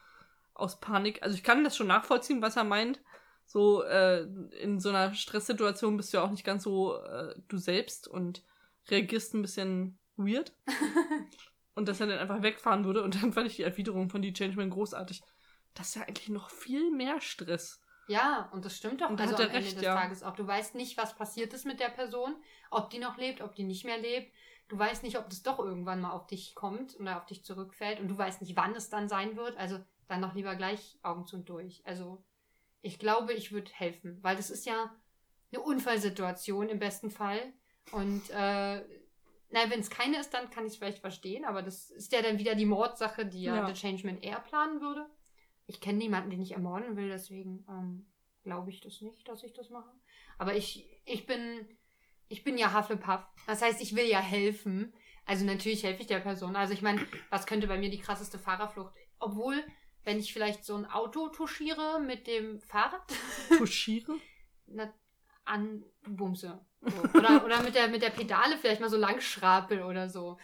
[0.54, 1.22] Aus Panik.
[1.22, 3.00] Also ich kann das schon nachvollziehen, was er meint.
[3.46, 4.22] So äh,
[4.60, 8.42] in so einer Stresssituation bist du ja auch nicht ganz so äh, du selbst und
[8.88, 10.52] reagierst ein bisschen weird.
[11.74, 13.02] und dass er dann einfach wegfahren würde.
[13.02, 15.22] Und dann fand ich die Erwiderung von die Changeman großartig.
[15.74, 17.80] Das ist ja eigentlich noch viel mehr Stress.
[18.08, 19.08] Ja, und das stimmt doch.
[19.10, 19.94] Und also am Ende recht, des ja.
[19.94, 20.34] Tages auch.
[20.34, 22.36] Du weißt nicht, was passiert ist mit der Person,
[22.70, 24.32] ob die noch lebt, ob die nicht mehr lebt.
[24.68, 28.00] Du weißt nicht, ob das doch irgendwann mal auf dich kommt oder auf dich zurückfällt.
[28.00, 29.56] Und du weißt nicht, wann es dann sein wird.
[29.56, 31.82] Also dann doch lieber gleich Augen zu und durch.
[31.86, 32.22] Also
[32.82, 34.94] ich glaube, ich würde helfen, weil das ist ja
[35.52, 37.52] eine Unfallsituation im besten Fall.
[37.92, 38.82] Und äh,
[39.50, 41.44] na, wenn es keine ist, dann kann ich es vielleicht verstehen.
[41.44, 43.66] Aber das ist ja dann wieder die Mordsache, die ja, Ja.
[43.66, 45.08] der Changeman eher planen würde.
[45.66, 48.06] Ich kenne niemanden, den ich ermorden will, deswegen ähm,
[48.42, 49.90] glaube ich das nicht, dass ich das mache.
[50.38, 51.66] Aber ich, ich bin,
[52.28, 53.24] ich bin ja Hufflepuff.
[53.46, 54.92] Das heißt, ich will ja helfen.
[55.26, 56.54] Also natürlich helfe ich der Person.
[56.54, 58.92] Also ich meine, was könnte bei mir die krasseste Fahrerflucht?
[59.18, 59.64] Obwohl,
[60.04, 63.02] wenn ich vielleicht so ein Auto touchiere mit dem Fahrrad,
[63.58, 64.16] Touchiere?
[64.66, 64.92] na,
[65.44, 66.60] anbumse.
[66.80, 67.18] So.
[67.18, 70.38] Oder, oder mit, der, mit der Pedale vielleicht mal so lang schrapel oder so.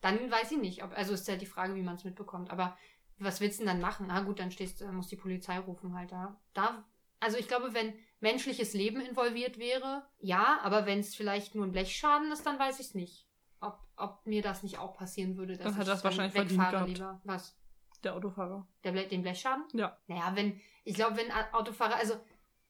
[0.00, 0.82] Dann weiß ich nicht.
[0.84, 2.50] Ob, also ist ja die Frage, wie man es mitbekommt.
[2.50, 2.76] Aber
[3.18, 4.06] was willst du denn dann machen?
[4.08, 6.38] Na gut, dann stehst, dann muss die Polizei rufen halt da.
[6.54, 6.84] da.
[7.20, 11.72] Also ich glaube, wenn menschliches Leben involviert wäre, ja, aber wenn es vielleicht nur ein
[11.72, 13.26] Blechschaden ist, dann weiß ich es nicht.
[13.60, 17.20] Ob, ob mir das nicht auch passieren würde, dass hat ich das wahrscheinlich wegfahre lieber.
[17.24, 17.56] Was?
[18.04, 18.66] Der Autofahrer.
[18.84, 19.64] Der Ble den Blechschaden?
[19.72, 19.96] Ja.
[20.06, 22.14] Naja, wenn, ich glaube, wenn Autofahrer, also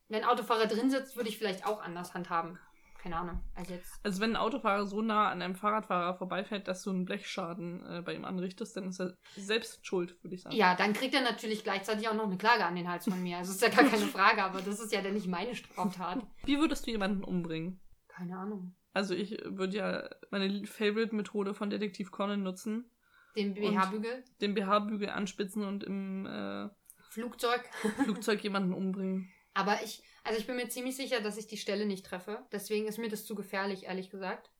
[0.09, 2.59] wenn Autofahrer drin sitzt, würde ich vielleicht auch anders handhaben.
[3.07, 3.41] Keine Ahnung.
[3.55, 4.01] Also jetzt.
[4.03, 8.03] Also wenn ein Autofahrer so nah an einem Fahrradfahrer vorbeifährt, dass du einen Blechschaden äh,
[8.03, 10.57] bei ihm anrichtest, dann ist er selbst schuld, würde ich sagen.
[10.57, 13.39] Ja, dann kriegt er natürlich gleichzeitig auch noch eine Klage an den Hals von mir.
[13.39, 16.27] Also ist ja gar keine Frage, aber das ist ja dann nicht meine Straftat.
[16.47, 17.81] Wie würdest du jemanden umbringen?
[18.09, 18.75] Keine Ahnung.
[18.93, 22.91] Also ich würde ja meine Favorite-Methode von Detektiv Conan nutzen,
[23.37, 26.69] Den BH-Bügel, den BH-Bügel anspitzen und im äh,
[27.11, 27.61] Flugzeug.
[28.03, 29.31] Flugzeug jemanden umbringen.
[29.57, 32.45] Aber ich, also ich bin mir ziemlich sicher, dass ich die Stelle nicht treffe.
[32.53, 34.51] Deswegen ist mir das zu gefährlich, ehrlich gesagt.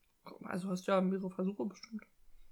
[0.43, 2.03] Also hast du ja mehrere Versuche bestimmt.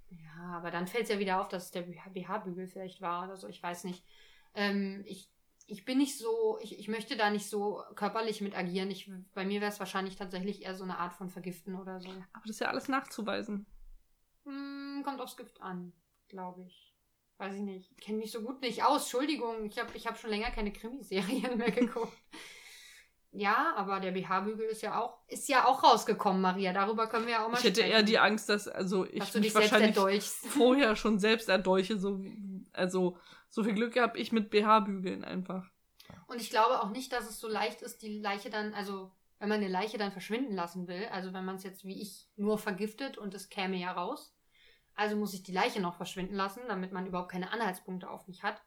[0.10, 3.36] Ja, aber dann fällt es ja wieder auf, dass es der BH-Bügel vielleicht war oder
[3.36, 3.48] so.
[3.48, 4.06] Ich weiß nicht.
[4.54, 5.28] Ähm, ich,
[5.66, 8.92] ich bin nicht so, ich, ich möchte da nicht so körperlich mit agieren.
[8.92, 12.10] Ich, bei mir wäre es wahrscheinlich tatsächlich eher so eine Art von Vergiften oder so.
[12.10, 13.66] Aber das ist ja alles nachzuweisen.
[14.44, 15.94] Hm, kommt aufs Gift an,
[16.28, 16.95] glaube ich.
[17.38, 17.92] Weiß ich nicht.
[17.92, 19.02] Ich kenne mich so gut nicht aus.
[19.04, 22.18] Entschuldigung, ich habe ich hab schon länger keine Krimiserien mehr geguckt.
[23.32, 26.72] Ja, aber der BH-Bügel ist ja auch ist ja auch rausgekommen, Maria.
[26.72, 27.92] Darüber können wir ja auch mal Ich hätte sprechen.
[27.92, 31.98] eher die Angst, dass also ich dass du mich wahrscheinlich vorher schon selbst erdolche.
[31.98, 32.22] So,
[32.72, 33.18] also
[33.50, 35.70] so viel Glück habe ich mit BH-Bügeln einfach.
[36.28, 39.50] Und ich glaube auch nicht, dass es so leicht ist, die Leiche dann, also wenn
[39.50, 42.58] man eine Leiche dann verschwinden lassen will, also wenn man es jetzt wie ich nur
[42.58, 44.35] vergiftet und es käme ja raus,
[44.96, 48.44] also muss ich die Leiche noch verschwinden lassen, damit man überhaupt keine Anhaltspunkte auf mich
[48.44, 48.62] hat.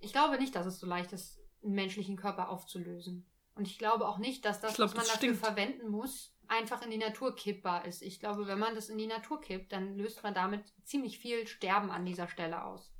[0.00, 3.26] Ich glaube nicht, dass es so leicht ist, einen menschlichen Körper aufzulösen.
[3.54, 5.44] Und ich glaube auch nicht, dass das, glaub, was man das dafür stinkt.
[5.44, 8.02] verwenden muss, einfach in die Natur kippbar ist.
[8.02, 11.46] Ich glaube, wenn man das in die Natur kippt, dann löst man damit ziemlich viel
[11.46, 12.92] Sterben an dieser Stelle aus.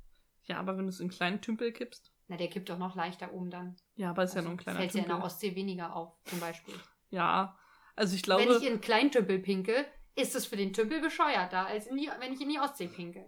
[0.43, 2.11] Ja, aber wenn du es in einen kleinen Tümpel kippst.
[2.27, 3.77] Na, der kippt doch noch leichter oben dann.
[3.95, 5.17] Ja, aber es ist ja nur ein kleiner Fällt ja in Tümpel.
[5.19, 6.75] der Ostsee weniger auf, zum Beispiel.
[7.09, 7.57] Ja,
[7.95, 9.85] also ich Wenn glaube, ich in einen Kleintümpel pinkel,
[10.19, 13.25] ist es für den Tümpel bescheuerter, als die, wenn ich in die Ostsee pinkel.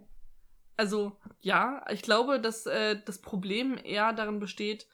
[0.76, 4.86] Also, ja, ich glaube, dass äh, das Problem eher darin besteht,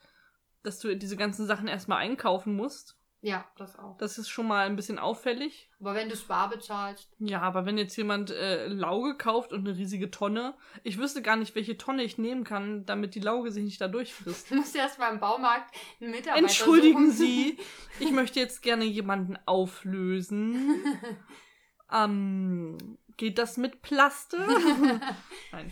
[0.63, 2.99] dass du diese ganzen Sachen erstmal einkaufen musst.
[3.21, 3.97] Ja, das auch.
[3.99, 5.69] Das ist schon mal ein bisschen auffällig.
[5.81, 7.11] Aber wenn du es bar bezahlst.
[7.19, 11.35] Ja, aber wenn jetzt jemand äh, Lauge kauft und eine riesige Tonne, ich wüsste gar
[11.35, 14.51] nicht, welche Tonne ich nehmen kann, damit die Lauge sich nicht da durchfrisst.
[14.51, 17.17] Du musst erst mal im Baumarkt einen Mitarbeiter Entschuldigen suchen.
[17.17, 17.59] Sie,
[17.99, 20.85] ich möchte jetzt gerne jemanden auflösen.
[21.93, 22.77] ähm,
[23.17, 24.37] geht das mit Plaste?
[25.53, 25.71] Nein,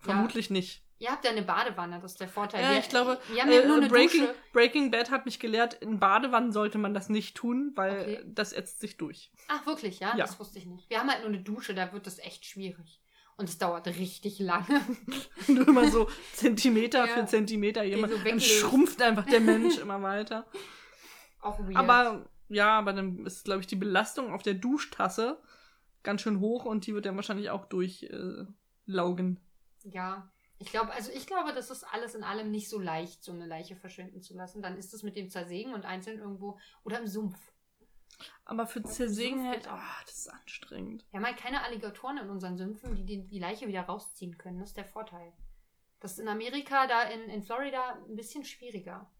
[0.00, 0.82] vermutlich nicht.
[0.98, 2.62] Ihr habt ja eine Badewanne, das ist der Vorteil.
[2.62, 4.34] Ja, Wir- ich glaube, wir haben ja äh, nur eine Breaking, Dusche.
[4.54, 8.20] Breaking Bad hat mich gelehrt, in Badewannen sollte man das nicht tun, weil Okay.
[8.24, 9.30] das ätzt sich durch.
[9.48, 10.16] Ach, wirklich, ja?
[10.16, 10.24] Ja.
[10.24, 10.88] Das wusste ich nicht.
[10.88, 13.02] Wir haben halt nur eine Dusche, da wird das echt schwierig.
[13.36, 14.80] Und es dauert richtig lange.
[15.46, 17.12] Du immer so Zentimeter Ja.
[17.12, 20.46] für Zentimeter jemand, so dann schrumpft einfach der Mensch immer weiter.
[21.42, 21.76] Auch weird.
[21.76, 25.38] Aber ja, aber dann ist, glaube ich, die Belastung auf der Duschtasse
[26.06, 28.46] ganz schön hoch und die wird dann wahrscheinlich auch durchlaugen.
[28.48, 29.40] Äh, laugen.
[29.82, 30.32] Ja.
[30.58, 33.44] Ich glaube, also ich glaube, das ist alles in allem nicht so leicht, so eine
[33.44, 34.62] Leiche verschwinden zu lassen.
[34.62, 37.36] Dann ist es mit dem Zersägen und einzeln irgendwo oder im Sumpf.
[38.46, 41.04] aber für Zersägen halt, ah, das ist anstrengend.
[41.10, 44.60] Wir haben halt keine Alligatoren in unseren Sümpfen, die die, die Leiche wieder rausziehen können.
[44.60, 45.34] Das ist der Vorteil.
[46.00, 49.10] Das ist in Amerika, da in, in Florida, ein bisschen schwieriger.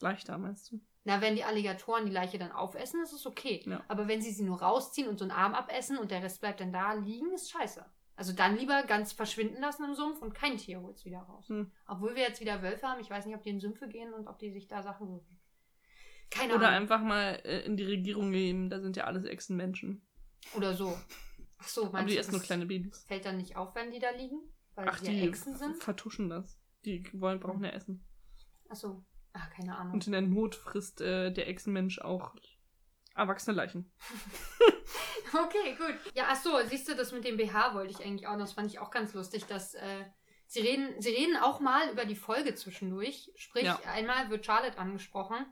[0.00, 0.80] Leichter, meinst du?
[1.06, 3.62] Na, wenn die Alligatoren die Leiche dann aufessen, ist es okay.
[3.66, 3.84] Ja.
[3.88, 6.60] Aber wenn sie sie nur rausziehen und so einen Arm abessen und der Rest bleibt
[6.60, 7.84] dann da liegen, ist scheiße.
[8.16, 11.48] Also dann lieber ganz verschwinden lassen im Sumpf und kein Tier holt's wieder raus.
[11.48, 11.70] Hm.
[11.86, 14.28] Obwohl wir jetzt wieder Wölfe haben, ich weiß nicht, ob die in Sümpfe gehen und
[14.28, 15.40] ob die sich da Sachen suchen.
[16.30, 16.80] Keine Oder Ahnung.
[16.82, 20.06] einfach mal äh, in die Regierung gehen, da sind ja alles Echsenmenschen.
[20.56, 20.96] Oder so.
[21.58, 23.04] Ach so, Aber meinst die du, essen nur kleine Babys.
[23.06, 24.38] fällt dann nicht auf, wenn die da liegen?
[24.74, 25.76] Weil Ach, sie ja die Echsen sind?
[25.82, 26.58] vertuschen das.
[26.84, 28.04] Die wollen, brauchen ja Essen.
[28.68, 29.04] Ach so.
[29.34, 29.92] Ach, keine Ahnung.
[29.94, 32.34] Und in der Not frisst äh, der Echsenmensch auch
[33.14, 33.92] erwachsene Leichen.
[35.32, 35.98] Okay, gut.
[36.14, 38.38] Ja, ach so, siehst du, das mit dem BH wollte ich eigentlich auch.
[38.38, 40.04] Das fand ich auch ganz lustig, dass äh,
[40.46, 43.32] sie reden, sie reden auch mal über die Folge zwischendurch.
[43.36, 43.80] Sprich, Ja.
[43.86, 45.44] einmal wird Charlotte angesprochen,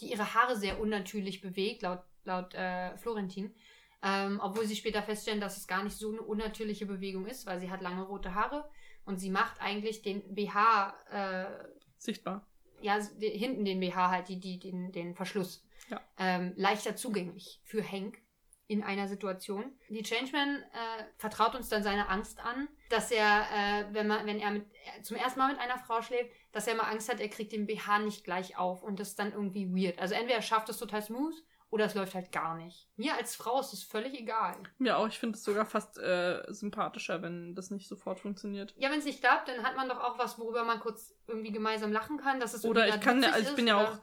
[0.00, 3.54] die ihre Haare sehr unnatürlich bewegt, laut, laut äh, Florentin.
[4.02, 7.60] Ähm, obwohl sie später feststellen, dass es gar nicht so eine unnatürliche Bewegung ist, weil
[7.60, 8.68] sie hat lange rote Haare
[9.04, 11.68] und sie macht eigentlich den BH, äh,
[11.98, 12.46] Sichtbar.
[12.80, 16.00] Ja, die, hinten den BH halt, die, die, den, den Verschluss, Ja.
[16.18, 18.20] ähm, leichter zugänglich für Hank
[18.66, 19.64] in einer Situation.
[19.88, 24.38] Die Changeman äh, vertraut uns dann seine Angst an, dass er, äh, wenn, man, wenn
[24.40, 24.66] er mit,
[24.98, 27.52] äh, zum ersten Mal mit einer Frau schläft, dass er mal Angst hat, er kriegt
[27.52, 29.98] den BH nicht gleich auf und das ist dann irgendwie weird.
[29.98, 31.34] Also entweder er schafft es total smooth
[31.70, 32.88] oder es läuft halt gar nicht.
[32.96, 34.56] Mir als Frau ist es völlig egal.
[34.78, 38.74] Mir auch, ich finde es sogar fast äh, sympathischer, wenn das nicht sofort funktioniert.
[38.78, 41.52] Ja, wenn es nicht klappt, dann hat man doch auch was, worüber man kurz irgendwie
[41.52, 43.98] gemeinsam lachen kann, dass es Oder ich kann also ich bin ist ja oder- auch,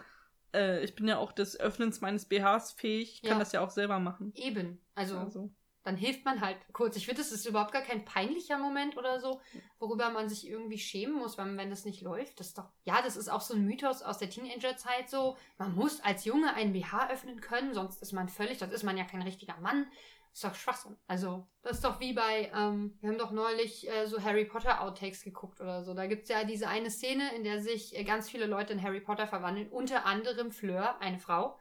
[0.56, 3.16] äh, ich bin ja auch des Öffnens meines BHs fähig.
[3.16, 3.40] Ich kann Ja.
[3.40, 4.32] das ja auch selber machen.
[4.36, 4.80] Eben.
[4.94, 5.50] Also, Also,
[5.86, 6.98] dann hilft man halt kurz.
[6.98, 9.40] Ich finde, das ist überhaupt gar kein peinlicher Moment oder so,
[9.78, 12.40] worüber man sich irgendwie schämen muss, wenn, wenn das nicht läuft.
[12.40, 15.38] Das ist doch, ja, das ist auch so ein Mythos aus der Teenagerzeit so.
[15.60, 18.98] Man muss als Junge einen BH öffnen können, sonst ist man völlig, sonst ist man
[18.98, 19.86] ja kein richtiger Mann.
[20.32, 20.98] Das ist doch Schwachsinn.
[21.08, 24.82] Also, das ist doch wie bei, ähm, wir haben doch neulich äh, so Harry Potter
[24.82, 25.94] Outtakes geguckt oder so.
[25.94, 28.82] Da gibt es ja diese eine Szene, in der sich äh, ganz viele Leute in
[28.82, 31.60] Harry Potter verwandeln, unter anderem Fleur, eine Frau,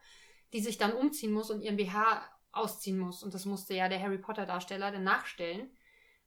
[0.51, 2.23] die sich dann umziehen muss und ihren BH
[2.55, 3.23] ausziehen muss.
[3.23, 5.69] Und das musste ja der Harry Potter Darsteller dann nachstellen.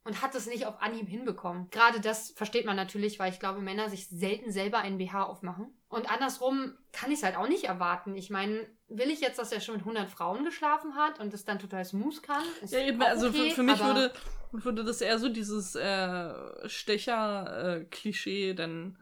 [0.05, 1.69] Und hat es nicht auf Anhieb hinbekommen.
[1.71, 5.77] Gerade das versteht man natürlich, weil ich glaube, Männer sich selten selber einen BH aufmachen.
[5.89, 8.15] Und andersrum kann ich es halt auch nicht erwarten.
[8.15, 11.45] Ich meine, will ich jetzt, dass er schon mit 100 Frauen geschlafen hat und das
[11.45, 12.43] dann total smooth kann?
[12.63, 14.13] Ist ja, eben, auch also okay, für, für mich würde,
[14.53, 18.99] würde das eher so dieses äh, Stecher-Klischee dann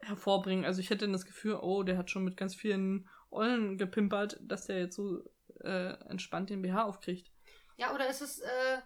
[0.00, 0.64] hervorbringen.
[0.64, 4.38] Also ich hätte dann das Gefühl, oh, der hat schon mit ganz vielen Ollen gepimpert,
[4.42, 5.22] dass der jetzt so
[5.66, 7.30] äh, entspannt den BH aufkriegt.
[7.76, 8.78] Ja, oder ist es, äh,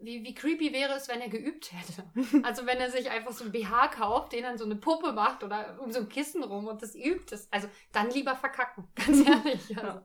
[0.00, 2.04] wie, wie creepy wäre es, wenn er geübt hätte?
[2.44, 5.44] Also wenn er sich einfach so ein BH kauft, den dann so eine Puppe macht
[5.44, 7.26] oder um so ein Kissen rum und das übt.
[7.30, 9.76] Das, also dann lieber verkacken, ganz ehrlich.
[9.78, 10.00] Also,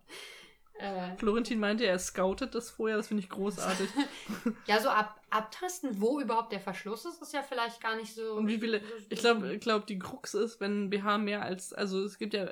[0.79, 3.89] äh, Florentin meinte, er scoutet das vorher, das finde ich großartig.
[4.67, 8.33] ja, so ab, abtasten, wo überhaupt der Verschluss ist, ist ja vielleicht gar nicht so.
[8.33, 11.73] Und wie viele, ich glaube, ich glaub, die Krux ist, wenn ein BH mehr als,
[11.73, 12.51] also es gibt ja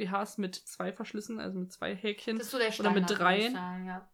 [0.00, 2.36] BHs mit zwei Verschlüssen, also mit zwei Häkchen.
[2.38, 3.50] Das ist so der oder Standard, mit drei.
[3.50, 4.08] sagen, ja.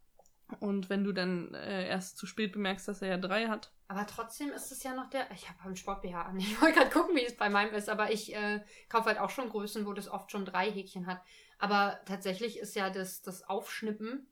[0.61, 3.73] Und wenn du dann äh, erst zu spät bemerkst, dass er ja drei hat.
[3.89, 5.29] Aber trotzdem ist es ja noch der.
[5.33, 6.39] Ich habe einen Sport-BH an.
[6.39, 7.89] Ich wollte gerade gucken, wie es bei meinem ist.
[7.89, 11.21] Aber ich äh, kaufe halt auch schon Größen, wo das oft schon drei Häkchen hat.
[11.59, 14.29] Aber tatsächlich ist ja das, das Aufschnippen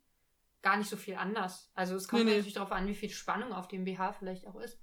[0.63, 1.71] gar nicht so viel anders.
[1.75, 2.37] Also es kommt Nee, nee.
[2.37, 4.79] natürlich darauf an, wie viel Spannung auf dem BH vielleicht auch ist.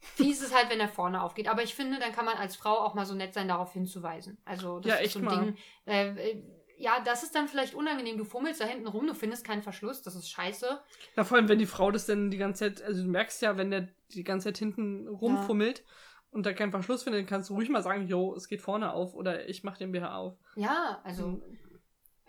[0.00, 1.48] Fies ist halt, wenn er vorne aufgeht.
[1.48, 4.38] Aber ich finde, dann kann man als Frau auch mal so nett sein, darauf hinzuweisen.
[4.44, 5.44] Also das Ja, ist so ein mal.
[5.44, 5.56] Ding.
[5.86, 6.42] Äh, äh,
[6.78, 8.16] ja, das ist dann vielleicht unangenehm.
[8.16, 10.80] Du fummelst da hinten rum, du findest keinen Verschluss, das ist scheiße.
[11.14, 13.58] Ja, vor allem, wenn die Frau das dann die ganze Zeit, also du merkst ja,
[13.58, 15.84] wenn der die ganze Zeit hinten rumfummelt
[16.30, 19.14] und da keinen Verschluss findet, kannst du ruhig mal sagen, jo, es geht vorne auf
[19.14, 20.38] oder ich mach den BH auf.
[20.56, 21.42] Ja, also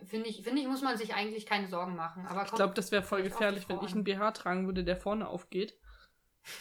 [0.06, 2.26] finde ich, finde ich, muss man sich eigentlich keine Sorgen machen.
[2.28, 5.28] Aber Ich glaube, das wäre voll gefährlich, wenn ich einen BH tragen würde, der vorne
[5.28, 5.78] aufgeht.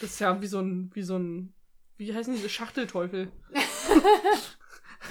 [0.01, 1.53] Das ist ja wie so ein, wie so ein,
[1.97, 3.31] wie heißen diese Schachtelteufel?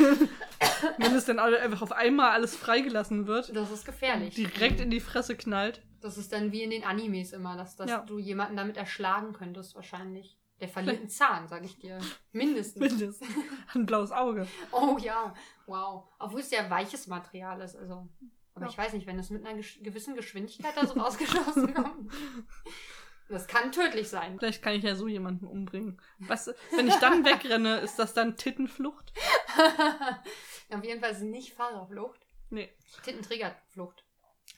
[0.97, 4.35] wenn es dann alle einfach auf einmal alles freigelassen wird, das ist gefährlich.
[4.35, 5.81] direkt in die Fresse knallt.
[6.01, 7.99] Das ist dann wie in den Animes immer, dass, dass Ja.
[7.99, 10.37] du jemanden damit erschlagen könntest, wahrscheinlich.
[10.61, 11.99] Der verliert einen Zahn, sag ich dir.
[12.33, 12.81] Mindestens.
[12.81, 13.29] Mindestens.
[13.73, 14.45] Ein blaues Auge.
[14.73, 15.33] Oh ja,
[15.67, 16.03] wow.
[16.19, 18.09] Obwohl es ja weiches Material ist, also.
[18.55, 18.69] Aber Ja.
[18.71, 22.11] ich weiß nicht, wenn es mit einer gewissen Geschwindigkeit da so rausgeschossen kommt.
[23.29, 24.39] Das kann tödlich sein.
[24.39, 26.01] Vielleicht kann ich ja so jemanden umbringen.
[26.17, 29.13] Was, wenn ich dann wegrenne, ist das dann Tittenflucht?
[30.71, 32.19] Auf jeden Fall ist es nicht Fahrerflucht.
[32.49, 32.69] Nee.
[33.03, 34.03] Tittenträgerflucht.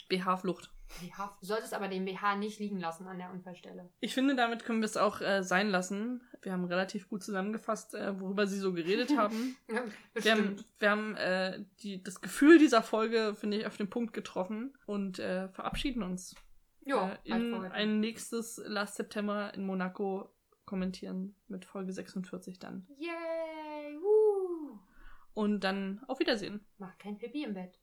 [0.08, 0.72] BH-Flucht.
[1.00, 1.38] BH.
[1.40, 3.90] Du solltest aber den BH nicht liegen lassen an der Unfallstelle.
[4.00, 6.22] Ich finde, damit können wir es auch äh, sein lassen.
[6.42, 9.56] Wir haben relativ gut zusammengefasst, äh, worüber sie so geredet haben.
[9.68, 10.66] Wir haben, bestimmt.
[10.80, 15.20] wir haben äh, die, das Gefühl dieser Folge, finde ich, auf den Punkt getroffen und
[15.20, 16.36] äh, verabschieden uns.
[16.84, 20.34] Ja, äh, in ein nächstes Last September in Monaco
[20.66, 22.88] kommentieren mit Folge 46 dann.
[22.98, 23.98] Yay!
[24.02, 24.80] Woo.
[25.34, 26.66] Und dann auf Wiedersehen.
[26.78, 27.81] Macht kein Pipi im Bett.